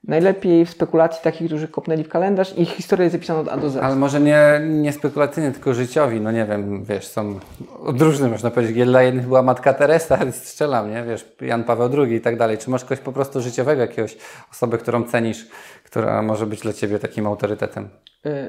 Najlepiej 0.03 0.65
w 0.65 0.69
spekulacji 0.69 1.23
takich, 1.23 1.47
którzy 1.47 1.67
kopnęli 1.67 2.03
w 2.03 2.09
kalendarz 2.09 2.57
i 2.57 2.61
ich 2.61 2.69
historia 2.69 3.03
jest 3.03 3.13
zapisana 3.13 3.39
od 3.39 3.47
A 3.47 3.57
do 3.57 3.69
Z. 3.69 3.77
Ale 3.77 3.95
może 3.95 4.19
nie, 4.19 4.61
nie 4.69 4.93
spekulacyjnie, 4.93 5.51
tylko 5.51 5.73
życiowi, 5.73 6.21
no 6.21 6.31
nie 6.31 6.45
wiem, 6.45 6.83
wiesz, 6.83 7.07
są 7.07 7.39
odróżne, 7.79 8.29
można 8.29 8.51
powiedzieć. 8.51 8.85
Dla 8.85 9.03
jednych 9.03 9.27
była 9.27 9.41
Matka 9.41 9.73
Teresa, 9.73 10.19
strzelam, 10.31 10.91
nie? 10.91 11.03
Wiesz, 11.03 11.25
Jan 11.41 11.63
Paweł 11.63 11.89
II 12.03 12.15
i 12.15 12.21
tak 12.21 12.37
dalej. 12.37 12.57
Czy 12.57 12.69
masz 12.69 12.83
kogoś 12.83 12.99
po 12.99 13.11
prostu 13.11 13.41
życiowego, 13.41 13.81
jakiegoś 13.81 14.17
osobę, 14.51 14.77
którą 14.77 15.03
cenisz, 15.03 15.47
która 15.83 16.21
może 16.21 16.45
być 16.45 16.61
dla 16.61 16.73
ciebie 16.73 16.99
takim 16.99 17.27
autorytetem? 17.27 17.89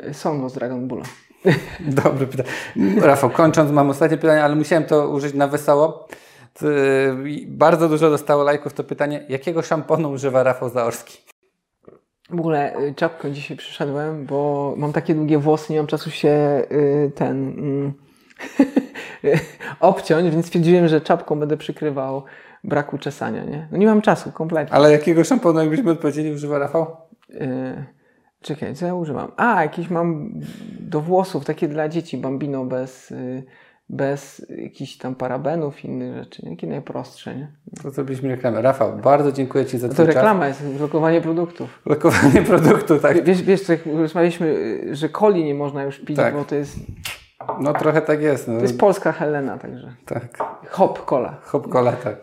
Y, 0.09 0.15
Songo 0.15 0.49
z 0.49 0.53
Dragon 0.53 0.89
Balla. 0.89 1.05
Dobry 2.05 2.27
pytanie. 2.27 2.49
Rafał, 3.01 3.31
kończąc, 3.31 3.71
mam 3.71 3.91
ostatnie 3.91 4.17
pytanie, 4.17 4.45
ale 4.45 4.55
musiałem 4.55 4.85
to 4.85 5.09
użyć 5.09 5.35
na 5.35 5.49
wesoło. 5.49 6.09
Bardzo 7.47 7.89
dużo 7.89 8.11
dostało 8.11 8.43
lajków 8.43 8.73
to 8.73 8.85
pytanie, 8.85 9.25
jakiego 9.29 9.63
szamponu 9.63 10.11
używa 10.11 10.43
Rafał 10.43 10.69
Zaorski? 10.69 11.30
W 12.31 12.41
ogóle 12.41 12.79
y, 12.79 12.95
czapką 12.95 13.31
dzisiaj 13.31 13.57
przyszedłem, 13.57 14.27
bo 14.27 14.75
mam 14.77 14.93
takie 14.93 15.15
długie 15.15 15.39
włosy, 15.39 15.73
nie 15.73 15.79
mam 15.79 15.87
czasu 15.87 16.11
się 16.11 16.63
y, 16.73 17.13
ten 17.15 17.49
mm, 17.59 17.93
obciąć, 19.81 20.31
więc 20.31 20.47
stwierdziłem, 20.47 20.89
że 20.89 21.01
czapką 21.01 21.41
będę 21.41 21.57
przykrywał 21.57 22.23
braku 22.65 22.99
czesania, 22.99 23.45
nie? 23.45 23.69
No 23.73 23.79
nie 23.79 23.87
mam 23.87 24.03
czasu 24.03 24.33
kompletnie. 24.33 24.75
Ale 24.75 24.93
jakiego 24.93 25.25
szamponu, 25.25 25.61
jakbyśmy 25.61 25.91
odpowiedzieli, 25.91 26.33
używa 26.33 26.59
Rafał? 26.59 26.97
Y, 27.31 27.85
czekaj, 28.43 28.75
co 28.75 28.87
ja 28.87 28.95
używam? 28.95 29.33
A, 29.37 29.63
jakieś 29.63 29.91
mam 29.91 30.31
do 30.81 31.01
włosów, 31.01 31.45
takie 31.45 31.69
dla 31.69 31.89
dzieci, 31.89 32.19
bambino 32.19 32.65
bez, 32.65 33.11
y, 33.11 33.43
bez 33.93 34.47
jakichś 34.59 34.97
tam 34.97 35.15
parabenów 35.15 35.85
i 35.85 35.89
innych 35.89 36.15
rzeczy? 36.17 36.43
Jakie 36.51 36.67
najprostsze, 36.67 37.37
nie? 37.37 37.49
To 37.83 37.91
zrobiliśmy 37.91 38.29
reklamę. 38.29 38.63
Rafał, 38.63 38.97
bardzo 38.97 39.33
dziękuję 39.33 39.67
Ci 39.67 39.79
za 39.79 39.89
to 39.89 39.95
czas. 39.95 40.07
reklama 40.07 40.49
jest, 40.49 40.63
lokowanie 40.81 41.21
produktów. 41.21 41.83
Lokowanie 41.87 42.43
produktu, 42.43 42.99
tak. 42.99 43.25
Wiesz, 43.25 43.43
wiesz 43.43 43.69
jak 43.69 43.87
rozmawialiśmy, 43.87 44.79
że 44.93 45.09
coli 45.09 45.45
nie 45.45 45.55
można 45.55 45.83
już 45.83 45.99
pić, 45.99 46.17
Tak. 46.17 46.35
bo 46.35 46.45
to 46.45 46.55
jest, 46.55 46.77
No 47.61 47.73
trochę 47.73 48.03
tak 48.03 48.23
jest. 48.23 48.49
No. 48.49 48.57
to 48.57 48.63
jest 48.63 48.79
polska 48.81 49.13
Helena, 49.13 49.59
także. 49.59 49.95
Tak. 50.07 50.39
Hop, 50.71 51.05
cola. 51.05 51.37
Hop 51.43 51.69
cola, 51.69 51.93
tak. 51.93 52.17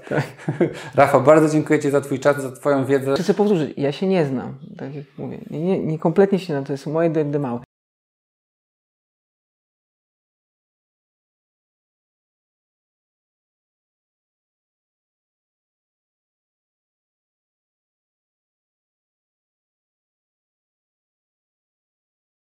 Rafał, 0.95 1.21
bardzo 1.21 1.49
dziękuję 1.49 1.79
Ci 1.79 1.89
za 1.89 2.01
Twój 2.01 2.19
czas, 2.19 2.41
za 2.41 2.51
Twoją 2.51 2.85
wiedzę. 2.85 3.13
Chcę 3.15 3.33
powtórzyć, 3.33 3.73
ja 3.77 3.91
się 3.91 4.07
nie 4.07 4.25
znam, 4.25 4.53
tak 4.77 4.95
jak 4.95 5.05
mówię. 5.17 5.37
Nie, 5.49 5.59
nie, 5.59 5.79
nie 5.79 5.99
kompletnie 5.99 6.39
się 6.39 6.53
znam, 6.53 6.63
to 6.65 6.73
jest 6.73 6.87
moje 6.87 7.09
D 7.09 7.39
małe. 7.39 7.59